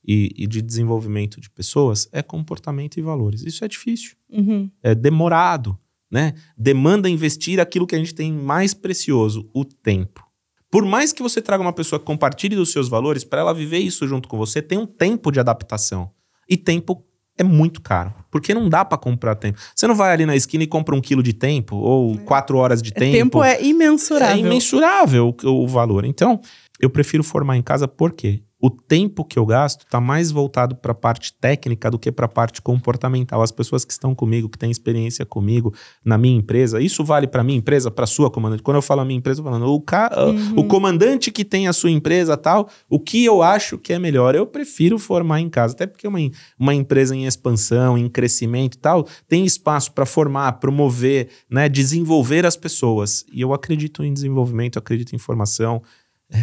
[0.05, 3.41] e, e de desenvolvimento de pessoas é comportamento e valores.
[3.43, 4.69] Isso é difícil, Uhum.
[4.81, 5.77] é demorado,
[6.11, 6.33] né?
[6.57, 10.25] Demanda investir aquilo que a gente tem mais precioso, o tempo.
[10.69, 13.79] Por mais que você traga uma pessoa que compartilhe dos seus valores, para ela viver
[13.79, 16.09] isso junto com você, tem um tempo de adaptação.
[16.49, 17.05] E tempo
[17.37, 19.59] é muito caro, porque não dá para comprar tempo.
[19.75, 22.81] Você não vai ali na esquina e compra um quilo de tempo ou quatro horas
[22.81, 23.11] de É, tempo.
[23.17, 24.35] tempo é imensurável.
[24.35, 26.05] É imensurável o, o valor.
[26.05, 26.39] Então,
[26.79, 30.91] eu prefiro formar em casa porque o tempo que eu gasto está mais voltado para
[30.91, 33.41] a parte técnica do que para a parte comportamental.
[33.41, 35.73] As pessoas que estão comigo, que têm experiência comigo
[36.05, 38.61] na minha empresa, isso vale para minha empresa, para sua comandante.
[38.61, 40.59] Quando eu falo a minha empresa, eu falando o, ca- Uhum.
[40.59, 44.35] o comandante que tem a sua empresa tal, o que eu acho que é melhor.
[44.35, 46.19] Eu prefiro formar em casa, até porque uma,
[46.59, 52.45] uma empresa em expansão, em crescimento e tal, tem espaço para formar, promover, né, desenvolver
[52.45, 53.25] as pessoas.
[53.31, 55.81] E eu acredito em desenvolvimento, acredito em formação,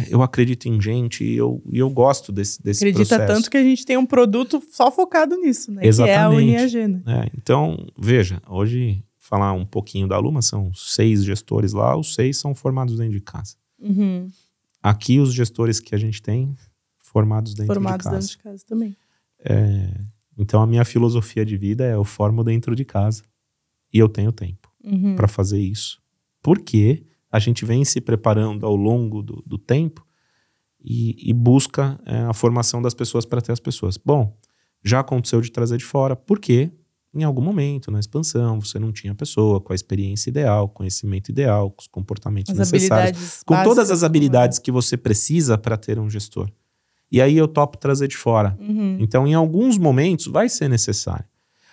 [0.09, 3.33] eu acredito em gente e eu, e eu gosto desse, desse Acredita processo.
[3.33, 5.81] tanto que a gente tem um produto só focado nisso, né?
[5.81, 6.35] Que é a Exatamente.
[6.43, 7.01] Uniag, né?
[7.07, 12.37] É, então, veja, hoje falar um pouquinho da Luma, são seis gestores lá, os seis
[12.37, 13.55] são formados dentro de casa.
[13.79, 14.29] Uhum.
[14.81, 16.55] Aqui os gestores que a gente tem
[16.97, 18.19] formados dentro Formados de casa.
[18.19, 18.95] dentro de casa também.
[19.43, 19.89] É,
[20.37, 23.23] então a minha filosofia de vida é eu formo dentro de casa
[23.93, 25.15] e eu tenho tempo Uhum.
[25.15, 25.99] para fazer isso.
[26.41, 30.05] Porque a gente vem se preparando ao longo do, do tempo
[30.83, 33.97] e, e busca é, a formação das pessoas para ter as pessoas.
[33.97, 34.35] Bom,
[34.83, 36.71] já aconteceu de trazer de fora, porque
[37.13, 41.71] em algum momento na expansão você não tinha pessoa com a experiência ideal, conhecimento ideal,
[41.71, 46.09] com os comportamentos As necessários com todas as habilidades que você precisa para ter um
[46.09, 46.49] gestor.
[47.11, 48.55] E aí eu topo trazer de fora.
[48.59, 48.97] Uhum.
[48.99, 51.25] Então, em alguns momentos, vai ser necessário.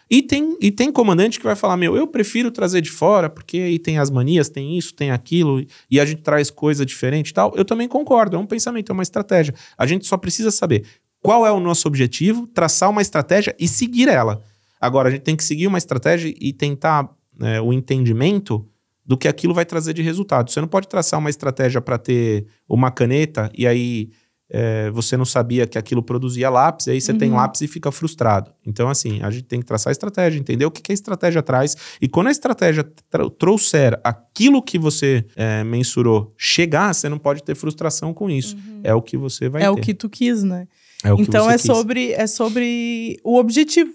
[0.09, 3.59] E tem, e tem comandante que vai falar: meu, eu prefiro trazer de fora, porque
[3.59, 7.35] aí tem as manias, tem isso, tem aquilo, e a gente traz coisa diferente e
[7.35, 7.53] tal.
[7.57, 9.55] Eu também concordo, é um pensamento, é uma estratégia.
[9.77, 10.85] A gente só precisa saber
[11.21, 14.41] qual é o nosso objetivo, traçar uma estratégia e seguir ela.
[14.81, 18.65] Agora, a gente tem que seguir uma estratégia e tentar né, o entendimento
[19.05, 20.51] do que aquilo vai trazer de resultado.
[20.51, 24.11] Você não pode traçar uma estratégia para ter uma caneta e aí
[24.49, 27.37] é, você não sabia que aquilo produzia lápis, aí você tem Uhum.
[27.37, 28.53] lápis e fica frustrado.
[28.65, 31.43] Então, assim, a gente tem que traçar a estratégia, entender o que, que a estratégia
[31.43, 31.77] traz.
[32.01, 37.43] E quando a estratégia tra- trouxer aquilo que você é, mensurou chegar, você não pode
[37.43, 38.57] ter frustração com isso.
[38.85, 39.71] É o que você vai é ter.
[39.71, 40.69] o que tu quis, né?
[41.05, 41.67] É o que então você é quis.
[41.67, 43.91] sobre, é sobre o objetivo.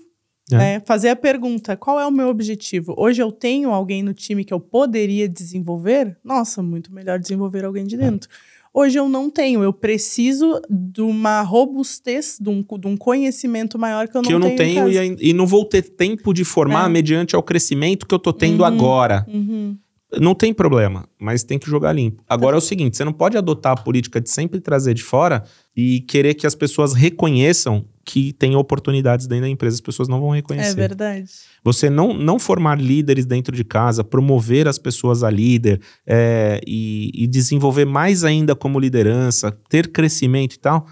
[0.51, 0.57] É.
[0.57, 0.79] né?
[0.85, 2.93] Fazer a pergunta: qual é o meu objetivo?
[2.97, 6.17] Hoje eu tenho alguém no time que eu poderia desenvolver?
[6.23, 7.87] Nossa, muito melhor desenvolver alguém É.
[7.87, 8.29] de dentro.
[8.73, 14.07] Hoje eu não tenho, eu preciso de uma robustez, de um, de um conhecimento maior
[14.07, 14.85] que eu não que eu não tenho.
[14.89, 16.89] tenho e, e não vou ter tempo de formar É.
[16.89, 18.65] mediante ao crescimento que eu tô tendo Uhum.
[18.65, 19.25] agora.
[19.27, 19.77] Uhum.
[20.19, 22.21] Não tem problema, mas tem que jogar limpo.
[22.27, 25.43] Agora é o seguinte: você não pode adotar a política de sempre trazer de fora
[25.75, 29.75] e querer que as pessoas reconheçam que tem oportunidades dentro da empresa.
[29.75, 30.75] As pessoas não vão É reconhecer.
[30.75, 31.29] verdade.
[31.63, 37.11] Você não, não formar líderes dentro de casa, promover as pessoas a líder é, e,
[37.13, 40.87] e desenvolver mais ainda como liderança, ter crescimento e tal,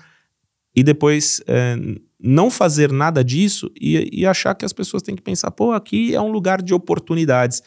[0.76, 1.76] e depois é,
[2.22, 6.14] não fazer nada disso e, e achar que as pessoas têm que pensar, pô, aqui
[6.16, 7.62] é um lugar de oportunidades.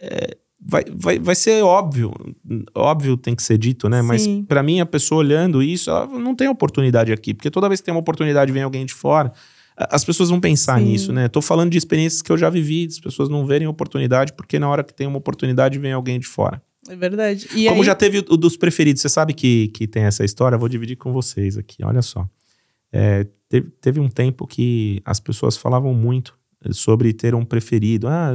[0.00, 2.12] É, vai, vai, vai ser óbvio,
[2.74, 4.00] óbvio tem que ser dito, né?
[4.00, 4.44] Mas Sim.
[4.44, 7.86] para mim, a pessoa olhando isso, ela não tem oportunidade aqui, porque toda vez que
[7.86, 9.32] tem uma oportunidade vem alguém de fora.
[9.76, 10.84] As pessoas vão pensar Sim.
[10.84, 11.28] nisso, né?
[11.28, 14.68] Tô falando de experiências que eu já vivi, as pessoas não verem oportunidade, porque na
[14.68, 16.62] hora que tem uma oportunidade vem alguém de fora.
[16.88, 17.48] É verdade.
[17.54, 20.56] E Como aí, já teve o dos preferidos, você sabe que, que tem essa história,
[20.56, 22.28] eu vou dividir com vocês aqui, olha só.
[22.92, 26.36] É, teve, teve um tempo que as pessoas falavam muito
[26.70, 28.06] sobre ter um preferido.
[28.08, 28.34] Ah,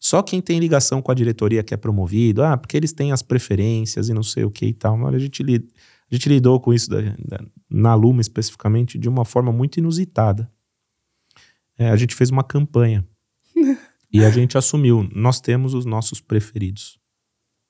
[0.00, 2.42] só- quem tem ligação com a diretoria que é promovido.
[2.42, 5.06] Ah, porque eles têm as preferências e não sei o que e tal.
[5.06, 5.66] A gente, li-
[6.10, 10.50] a gente lidou com isso da- da- na Luma especificamente de uma forma muito inusitada.
[11.78, 13.06] É, a gente fez uma campanha
[14.12, 16.98] e a gente assumiu, nós temos os nossos preferidos.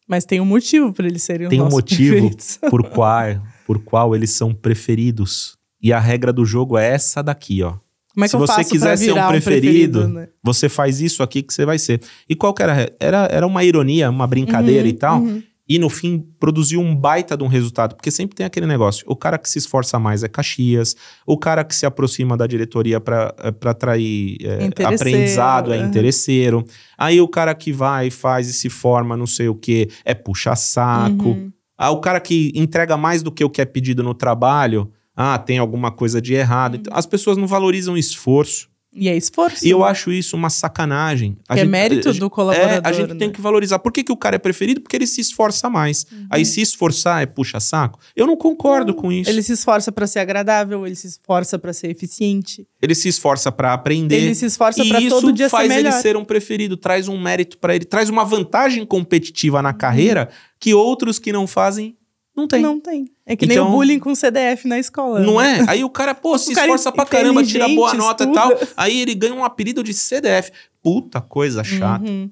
[0.07, 2.59] Mas tem um motivo para eles serem Tem os um nossos motivo preferidos.
[2.71, 3.25] por qual,
[3.67, 5.59] por qual eles são preferidos.
[5.83, 7.77] E a regra do jogo é essa daqui, ó.
[8.19, 10.29] Como é que Se eu você faço quiser ser um virar preferido, né?
[10.43, 12.01] Você faz isso aqui que você vai ser.
[12.29, 12.93] E qual que era?
[12.99, 15.21] Era, era uma ironia, uma brincadeira Uhum, e tal.
[15.21, 15.43] uhum.
[15.69, 19.05] E no fim produziu um baita de um resultado, porque sempre tem aquele negócio.
[19.07, 20.97] O cara que se esforça mais é Caxias,
[21.27, 23.35] o cara que se aproxima da diretoria para
[23.67, 26.65] atrair é, aprendizado é interesseiro.
[26.97, 31.29] Aí o cara que vai, faz e se forma, não sei o que, é puxa-saco.
[31.29, 31.53] Uhum.
[31.77, 34.91] Ah, o cara que entrega mais do que o que é pedido no trabalho,
[35.21, 36.75] ah, tem alguma coisa de errado.
[36.75, 36.81] Uhum.
[36.81, 38.69] Então, as pessoas não valorizam esforço.
[38.91, 39.65] E é esforço.
[39.67, 39.85] E eu né?
[39.87, 41.37] acho isso uma sacanagem.
[41.47, 42.81] A que é gente- mérito a gente- do colaborador.
[42.85, 43.35] É, a gente tem né?
[43.35, 43.79] que valorizar.
[43.79, 44.81] Por que, que o cara é preferido?
[44.81, 46.07] Porque ele se esforça mais.
[46.31, 47.99] Aí se esforçar é puxa-saco.
[48.17, 49.29] Eu não concordo com isso.
[49.29, 49.37] Uhum.
[49.37, 53.53] Ele se esforça pra ser agradável, ele se esforça pra ser eficiente, Ele se esforça
[53.53, 54.17] pra aprender.
[54.17, 55.93] ele se esforça isso todo dia faz ser melhor.
[55.93, 59.63] ele ser um preferido, traz um mérito pra ele, traz uma vantagem competitiva Uhum.
[59.65, 61.95] na carreira que outros que não fazem
[62.39, 62.63] não tem.
[62.63, 63.11] Não, Não tem.
[63.27, 65.21] É que nem Então- o bullying com CDF na escola.
[65.21, 65.59] né?
[65.61, 65.65] é?
[65.71, 68.57] Aí o cara, pô, se cara esforça pra caramba, tira boa nota e estuda.
[68.57, 68.69] tal.
[68.77, 70.51] Aí ele ganha um apelido de CDF.
[70.83, 72.05] Puta coisa chata.
[72.05, 72.31] Uhum.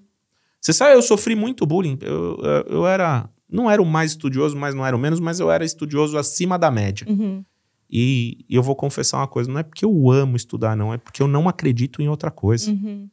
[0.60, 1.98] Você sabe, eu sofri muito bullying.
[2.00, 3.28] Eu, eu, eu era.
[3.48, 6.58] Não era o mais estudioso, mas não era o menos, mas eu era estudioso acima
[6.58, 7.06] da média.
[7.08, 7.44] Uhum.
[7.88, 10.98] E, e eu vou confessar uma coisa: não é porque eu amo estudar, não, é
[10.98, 12.70] porque eu não acredito em outra coisa.
[12.70, 13.08] Uhum.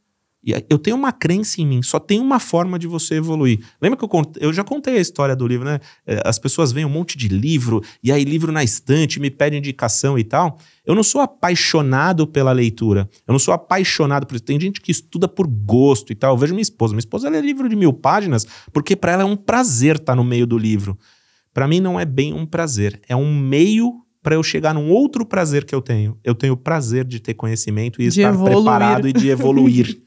[0.45, 3.59] E eu tenho uma crença em mim, só tem uma forma de você evoluir.
[3.81, 4.09] Lembra que eu,
[4.41, 5.79] eu já contei a história do livro, né?
[6.05, 9.59] É, As pessoas veem um monte de livro, e aí livro na estante, me pedem
[9.59, 10.59] indicação e tal.
[10.85, 13.09] Eu não sou apaixonado pela leitura.
[13.25, 14.43] Eu não sou apaixonado por isso.
[14.43, 16.33] Tem gente que estuda por gosto e tal.
[16.33, 16.93] Eu vejo minha esposa.
[16.93, 20.25] Minha esposa lê livro de mil páginas, porque para ela é um prazer estar no
[20.25, 20.97] meio do livro.
[21.53, 25.25] Para mim não é bem um prazer, é um meio para eu chegar num outro
[25.25, 26.17] prazer que eu tenho.
[26.23, 28.55] Eu tenho o prazer de ter conhecimento e De estar evoluir.
[28.55, 30.01] preparado e de evoluir.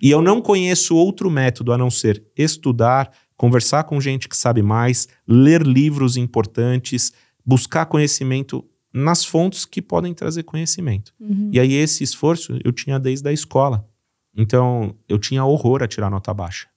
[0.00, 4.62] E eu não conheço outro método a não ser estudar, conversar com gente que sabe
[4.62, 7.12] mais, ler livros importantes,
[7.44, 11.12] buscar conhecimento nas fontes que podem trazer conhecimento.
[11.20, 11.50] Uhum.
[11.52, 13.86] E aí esse esforço eu tinha desde a escola.
[14.34, 16.68] Então eu tinha horror a tirar nota baixa.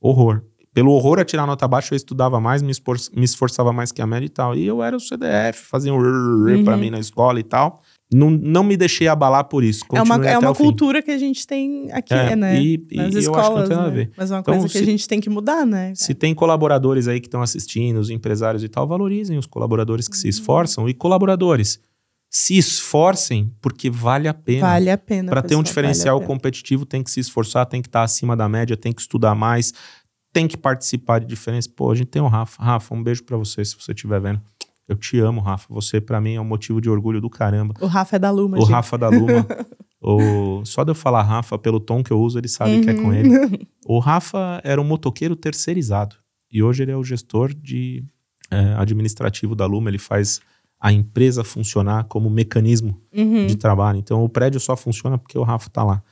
[0.00, 0.42] Horror.
[0.72, 2.72] Pelo horror a tirar nota baixa, eu estudava mais, me,
[3.22, 4.56] esforçava mais que a média e tal.
[4.56, 6.64] E eu era o CDF, fazia um uhum.
[6.64, 6.76] Uhum.
[6.76, 7.80] mim na escola e tal.
[8.14, 9.84] Não, não me deixei abalar por isso.
[9.92, 10.62] É uma, Continuei é uma o fim.
[10.64, 12.60] cultura que a gente tem aqui, É, né?
[12.62, 13.96] e- e Nas eu acho que não escolas, tem nada a né?
[13.96, 14.10] ver.
[14.16, 15.92] Mas é uma Então, coisa que se- a gente tem que mudar, né?
[15.96, 20.16] Se tem colaboradores aí que estão assistindo, os empresários e tal, valorizem os colaboradores que
[20.16, 20.88] se esforçam.
[20.88, 21.80] E colaboradores,
[22.30, 24.60] se esforcem porque vale a pena.
[24.60, 25.30] Vale a pena.
[25.30, 28.48] Para ter um diferencial vale competitivo, tem que se esforçar, tem que estar acima da
[28.48, 29.72] média, tem que estudar mais,
[30.32, 31.68] tem que participar de diferenças.
[31.72, 32.62] Pô, a gente tem o Rafa.
[32.62, 34.40] Rafa, um beijo para você se você estiver vendo.
[34.88, 35.66] Eu te amo, Rafa.
[35.72, 37.74] Você, para mim, é um motivo de orgulho do caramba.
[37.80, 38.70] O Rafa é da Luma, o gente.
[38.70, 39.46] Rafa da Luma.
[40.00, 40.64] o...
[40.64, 43.12] Só de eu falar Rafa, pelo tom que eu uso, ele sabe que é com
[43.12, 43.28] ele.
[43.36, 43.50] Uhum.
[43.86, 46.16] O Rafa era um motoqueiro terceirizado.
[46.52, 48.04] E hoje ele é o gestor de
[48.50, 49.88] é, administrativo da Luma.
[49.90, 50.40] Ele faz
[50.78, 53.46] a empresa funcionar como mecanismo Uhum.
[53.46, 53.98] de trabalho.
[53.98, 56.02] Então o prédio só funciona porque o Rafa tá lá.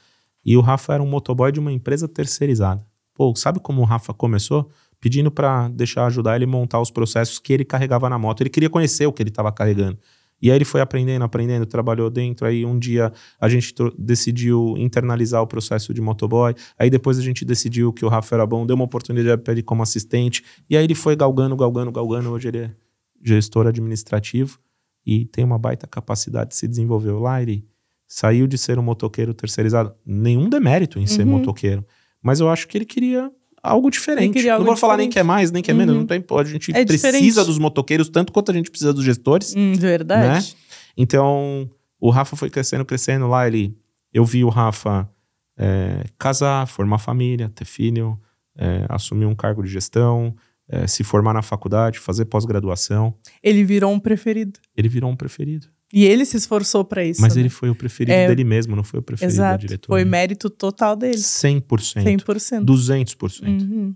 [0.45, 2.85] E o Rafa era um motoboy de uma empresa terceirizada.
[3.15, 4.71] Pô, sabe como o Rafa começou?
[5.03, 8.41] Pedindo para deixar ajudar ele a montar os processos que ele carregava na moto.
[8.41, 9.99] Ele queria conhecer o que ele estava carregando.
[10.41, 12.47] E aí ele foi aprendendo, aprendendo, trabalhou dentro.
[12.47, 16.55] Aí um dia a gente decidiu internalizar o processo de motoboy.
[16.79, 19.63] Aí depois a gente decidiu que o Rafa era bom, deu uma oportunidade para ele
[19.63, 20.43] como assistente.
[20.71, 22.31] E aí ele foi galgando, galgando, galgando.
[22.31, 22.71] Hoje ele é
[23.23, 24.59] gestor administrativo
[25.05, 27.43] e tem uma baita capacidade de se desenvolver lá.
[27.43, 27.65] Ele
[28.07, 29.93] saiu de ser um motoqueiro terceirizado.
[30.07, 31.39] Nenhum demérito em ser Uhum.
[31.39, 31.85] motoqueiro.
[32.23, 33.31] Mas eu acho que ele queria
[33.63, 34.49] algo diferente.
[34.49, 35.95] algo não vou falar nem que é mais, nem que é menos.
[35.95, 36.01] Uhum.
[36.01, 37.47] Não tem, a gente É precisa diferente.
[37.47, 39.55] dos motoqueiros tanto quanto a gente precisa dos gestores.
[39.57, 40.57] Hum, verdade.
[40.97, 43.47] Então, o Rafa foi crescendo, crescendo lá.
[43.47, 43.77] Ele,
[44.13, 45.09] eu vi o Rafa
[45.57, 48.19] é, casar, formar família, ter filho,
[48.57, 50.35] é, assumir um cargo de gestão,
[50.69, 53.15] é, se formar na faculdade, fazer pós-graduação.
[53.43, 54.59] Ele virou um preferido.
[54.77, 55.67] Ele virou um preferido.
[55.93, 57.21] E ele se esforçou pra isso.
[57.21, 57.43] Mas né?
[57.43, 59.61] ele foi o preferido É, dele mesmo, não foi o preferido da Exato.
[59.67, 60.03] diretoria.
[60.03, 61.19] Foi mérito total dele.
[61.19, 62.03] 100%.
[62.03, 62.65] 100%.
[62.65, 63.43] 200%.
[63.47, 63.95] Uhum.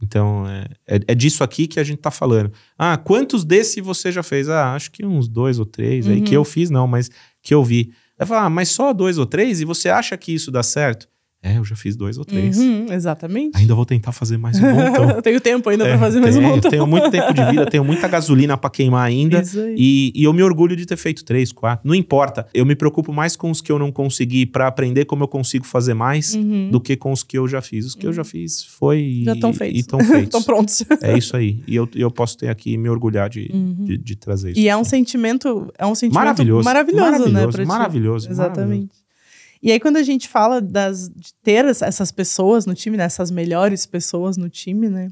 [0.00, 2.52] Então, é, é, é disso aqui que a gente tá falando.
[2.76, 4.48] Ah, quantos desse você já fez?
[4.48, 6.08] Ah, acho que uns dois ou três.
[6.08, 6.24] Aí Uhum.
[6.24, 7.92] que eu fiz, não, mas que eu vi.
[8.18, 9.60] Aí fala, ah, mas só dois ou três?
[9.60, 11.08] E você acha que isso dá certo?
[11.44, 12.56] É, eu já fiz dois ou três.
[12.56, 13.58] Uhum, exatamente.
[13.58, 15.20] Ainda vou tentar fazer mais um montão.
[15.22, 16.70] tenho tempo ainda É, pra fazer mais um tenho, montão.
[16.70, 19.40] tenho muito tempo de vida, tenho muita gasolina pra queimar ainda.
[19.40, 19.74] Isso aí.
[19.76, 21.86] E, e eu me orgulho de ter feito três, quatro.
[21.88, 22.46] Não importa.
[22.54, 25.66] Eu me preocupo mais com os que eu não consegui pra aprender como eu consigo
[25.66, 26.70] fazer mais Uhum.
[26.70, 27.86] do que com os que eu já fiz.
[27.86, 29.80] Os que eu já fiz foi Já estão feitos.
[29.80, 30.22] estão feitos.
[30.22, 30.84] Estão prontos.
[31.00, 31.60] É isso aí.
[31.66, 33.84] E eu, eu posso ter aqui me orgulhar de, Uhum.
[33.84, 34.60] de, de trazer isso.
[34.60, 36.64] E é um sentimento, é um sentimento Maravilhoso.
[36.64, 37.10] maravilhoso, né?
[37.10, 37.68] Maravilhoso, pra ti.
[37.68, 39.01] maravilhoso, Exatamente.
[39.62, 43.04] E aí, quando a gente fala das, de ter es- essas pessoas no time, né,
[43.04, 45.08] essas melhores pessoas no time, né?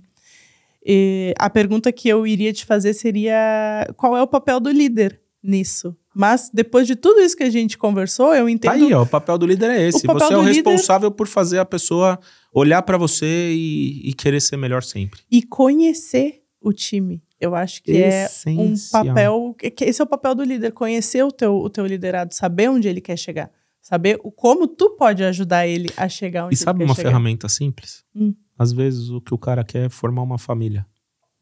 [0.85, 5.21] e a pergunta que eu iria te fazer seria: qual é o papel do líder
[5.43, 5.95] nisso?
[6.15, 8.73] Mas depois de tudo isso que a gente conversou, eu entendo.
[8.73, 9.03] Tá aí, ó.
[9.03, 10.05] O papel do líder é esse.
[10.07, 12.19] papel Você é o do líder- responsável por fazer a pessoa
[12.53, 15.21] olhar pra você e, e querer ser melhor sempre.
[15.31, 17.23] E conhecer o time.
[17.41, 19.05] Eu acho que é um Essencial.
[19.07, 19.57] papel.
[19.81, 23.01] Esse é o papel do líder, conhecer o teu, o teu liderado, saber onde ele
[23.01, 23.51] quer chegar.
[23.91, 27.09] Saber o, como tu pode ajudar ele a chegar onde E sabe uma chegar.
[27.11, 28.05] ferramenta simples?
[28.15, 28.33] Hum.
[28.57, 30.87] Às vezes o que o cara quer é formar uma família.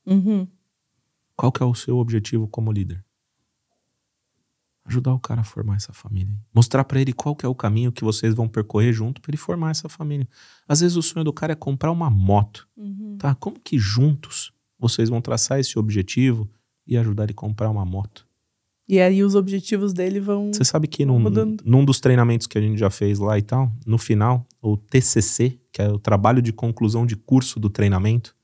[0.07, 0.49] Uhum.
[1.36, 3.05] Qual que é o seu objetivo como líder?
[4.86, 6.34] Ajudar o cara a formar essa família.
[6.55, 9.36] Mostrar para ele qual que é o caminho que vocês vão percorrer junto para ele
[9.36, 10.26] formar essa família.
[10.66, 13.16] Às vezes o sonho do cara é comprar uma moto, Uhum.
[13.18, 13.34] tá?
[13.34, 16.51] Como que juntos vocês vão traçar esse objetivo
[16.86, 18.26] e ajudar ele a comprar uma moto?
[18.89, 20.51] E aí os objetivos dele vão.
[20.53, 21.62] Você sabe que num, Mudando.
[21.64, 25.59] num dos treinamentos que a gente já fez lá e tal, no final, o TCC,
[25.70, 28.34] que é o trabalho de conclusão de curso do treinamento,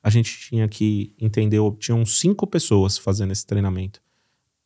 [0.00, 4.00] a gente tinha que entender, tinham cinco pessoas fazendo esse treinamento.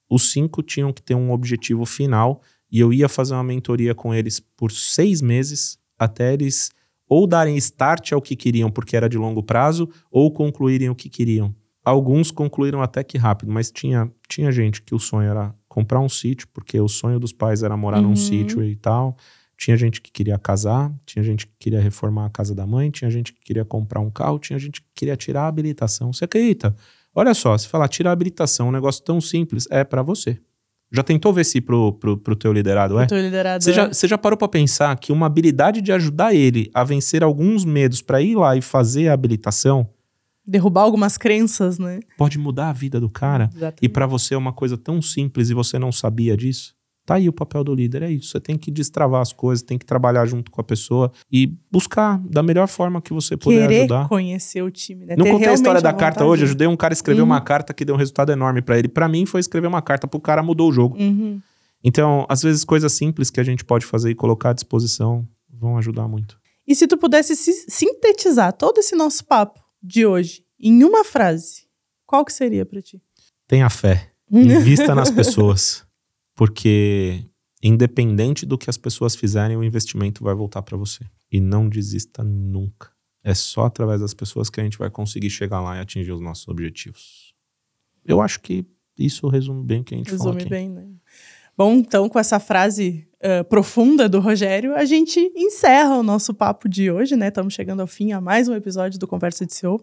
[0.08, 4.14] Os cinco tinham que ter um objetivo final e eu ia fazer uma mentoria com
[4.14, 6.70] eles por seis meses até eles
[7.08, 11.08] ou darem start ao que queriam porque era de longo prazo ou concluírem o que
[11.08, 11.54] queriam.
[11.84, 16.08] Alguns concluíram até que rápido, mas tinha, tinha gente que o sonho era comprar um
[16.08, 18.10] sítio, porque o sonho dos pais era morar Uhum.
[18.10, 19.16] num sítio e tal.
[19.58, 23.10] Tinha gente que queria casar, tinha gente que queria reformar a casa da mãe, tinha
[23.10, 26.12] gente que queria comprar um carro, tinha gente que queria tirar a habilitação.
[26.12, 26.74] Você acredita?
[27.14, 30.38] Olha só, se falar tirar a habilitação, um negócio tão simples, é pra você.
[30.90, 33.04] Já tentou ver se pro, pro, pro teu liderado é?
[33.04, 33.62] Eu tô liderado.
[33.64, 37.22] Você já, você já parou pra pensar que uma habilidade de ajudar ele a vencer
[37.24, 39.88] alguns medos pra ir lá e fazer a habilitação
[40.46, 42.00] Derrubar algumas crenças, né?
[42.18, 43.48] pode mudar a vida do cara?
[43.52, 43.88] E Exatamente.
[43.90, 46.74] pra você é uma coisa tão simples e você não sabia disso?
[47.04, 48.28] Tá aí o papel do líder, é isso.
[48.28, 52.16] Você tem que destravar as coisas, tem que trabalhar junto com a pessoa e buscar
[52.28, 54.08] da melhor forma que você puder Querer ajudar.
[54.08, 55.16] conhecer o time, né?
[55.16, 57.26] Não Ter contei a história da carta hoje, ajudei um cara a escrever Uhum.
[57.26, 58.86] uma carta que deu um resultado enorme pra ele.
[58.88, 60.96] Pra mim foi escrever uma carta, pro cara mudou o jogo.
[60.96, 61.40] Uhum.
[61.84, 65.76] Então, às vezes coisas simples que a gente pode fazer e colocar à disposição vão
[65.78, 66.38] ajudar muito.
[66.66, 71.66] E se tu pudesse si- sintetizar todo esse nosso papo de hoje em uma frase,
[72.06, 73.02] qual que seria pra ti?
[73.48, 74.12] Tenha fé.
[74.30, 75.84] Invista nas pessoas.
[76.34, 77.24] Porque,
[77.62, 81.04] independente do que as pessoas fizerem, o investimento vai voltar para você.
[81.30, 82.90] E não desista nunca.
[83.24, 86.20] É só através das pessoas que a gente vai conseguir chegar lá e atingir os
[86.20, 87.34] nossos objetivos.
[88.04, 88.66] Eu acho que
[88.98, 90.88] isso resume bem o que a gente falou Resume bem, né?
[91.56, 96.68] Bom, então, com essa frase eh, profunda do Rogério, a gente encerra o nosso papo
[96.68, 97.28] de hoje, né?
[97.28, 99.80] Estamos chegando ao fim a mais um episódio do Conversa de CEO.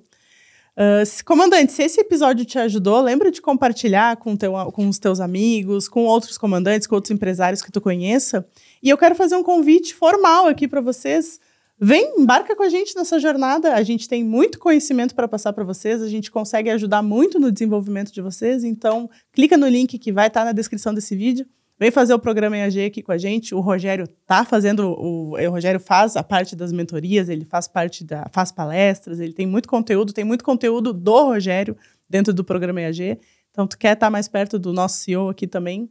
[0.75, 4.97] Ah, se- comandante, se esse episódio te ajudou, lembra de compartilhar com, teu, com os
[4.97, 8.47] teus amigos, com outros comandantes, com outros empresários que tu conheça.
[8.81, 11.39] E eu quero fazer um convite formal aqui para vocês.
[11.81, 13.73] Vem, embarca com a gente nessa jornada.
[13.73, 16.01] A gente tem muito conhecimento para passar para vocês.
[16.01, 18.63] A gente consegue ajudar muito no desenvolvimento de vocês.
[18.63, 21.45] Então, clica no link que vai estar na descrição desse vídeo.
[21.79, 23.55] Vem fazer o programa EAG aqui com a gente.
[23.55, 28.03] O Rogério tá fazendo, o, o Rogério faz a parte das mentorias, ele faz parte
[28.03, 31.77] da, faz palestras, ele tem muito conteúdo, tem muito conteúdo do Rogério
[32.09, 33.17] dentro do programa EAG.
[33.49, 35.89] Então, tu quer estar mais perto do nosso CEO aqui também?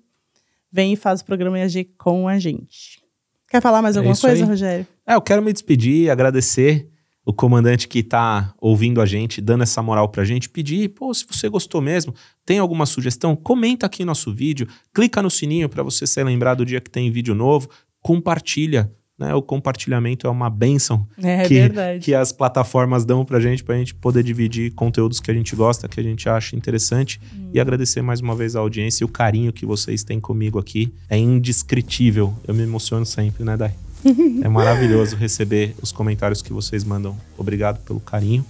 [0.70, 3.03] Vem e faz o programa EAG com a gente.
[3.49, 4.49] Quer falar mais É alguma isso coisa, aí.
[4.49, 4.86] Rogério?
[5.07, 6.86] É, eu quero me despedir, agradecer
[7.28, 11.26] o comandante que tá ouvindo a gente, dando essa moral pra gente, pedir, pô, se
[11.30, 16.06] você gostou mesmo, tem alguma sugestão, comenta aqui nosso vídeo, clica no sininho para você
[16.06, 17.68] ser lembrado do dia que tem vídeo novo,
[18.00, 19.34] compartilha, né?
[19.34, 22.02] O compartilhamento é uma benção É, que, verdade.
[22.02, 25.86] que as plataformas dão pra gente, pra gente poder dividir conteúdos que a gente gosta,
[25.86, 27.20] que a gente acha interessante.
[27.36, 27.50] Hum.
[27.52, 30.94] E agradecer mais uma vez a audiência e o carinho que vocês têm comigo aqui.
[31.10, 32.32] É indescritível.
[32.46, 33.74] Eu me emociono sempre, né, Dai?
[34.42, 37.16] é maravilhoso receber os comentários que vocês mandam.
[37.36, 38.44] Obrigado pelo carinho.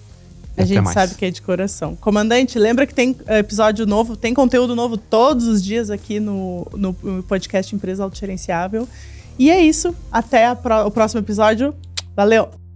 [0.57, 0.95] A gente mais.
[0.95, 1.95] sabe que é de coração.
[1.95, 6.67] Comandante, lembra que tem eh, episódio novo, tem conteúdo novo todos os dias aqui no,
[6.75, 6.93] no
[7.29, 8.89] podcast Empresa Autogerenciável.
[9.39, 9.95] E é isso.
[10.11, 11.73] Até a pró- o próximo episódio.
[12.17, 12.68] Valeu!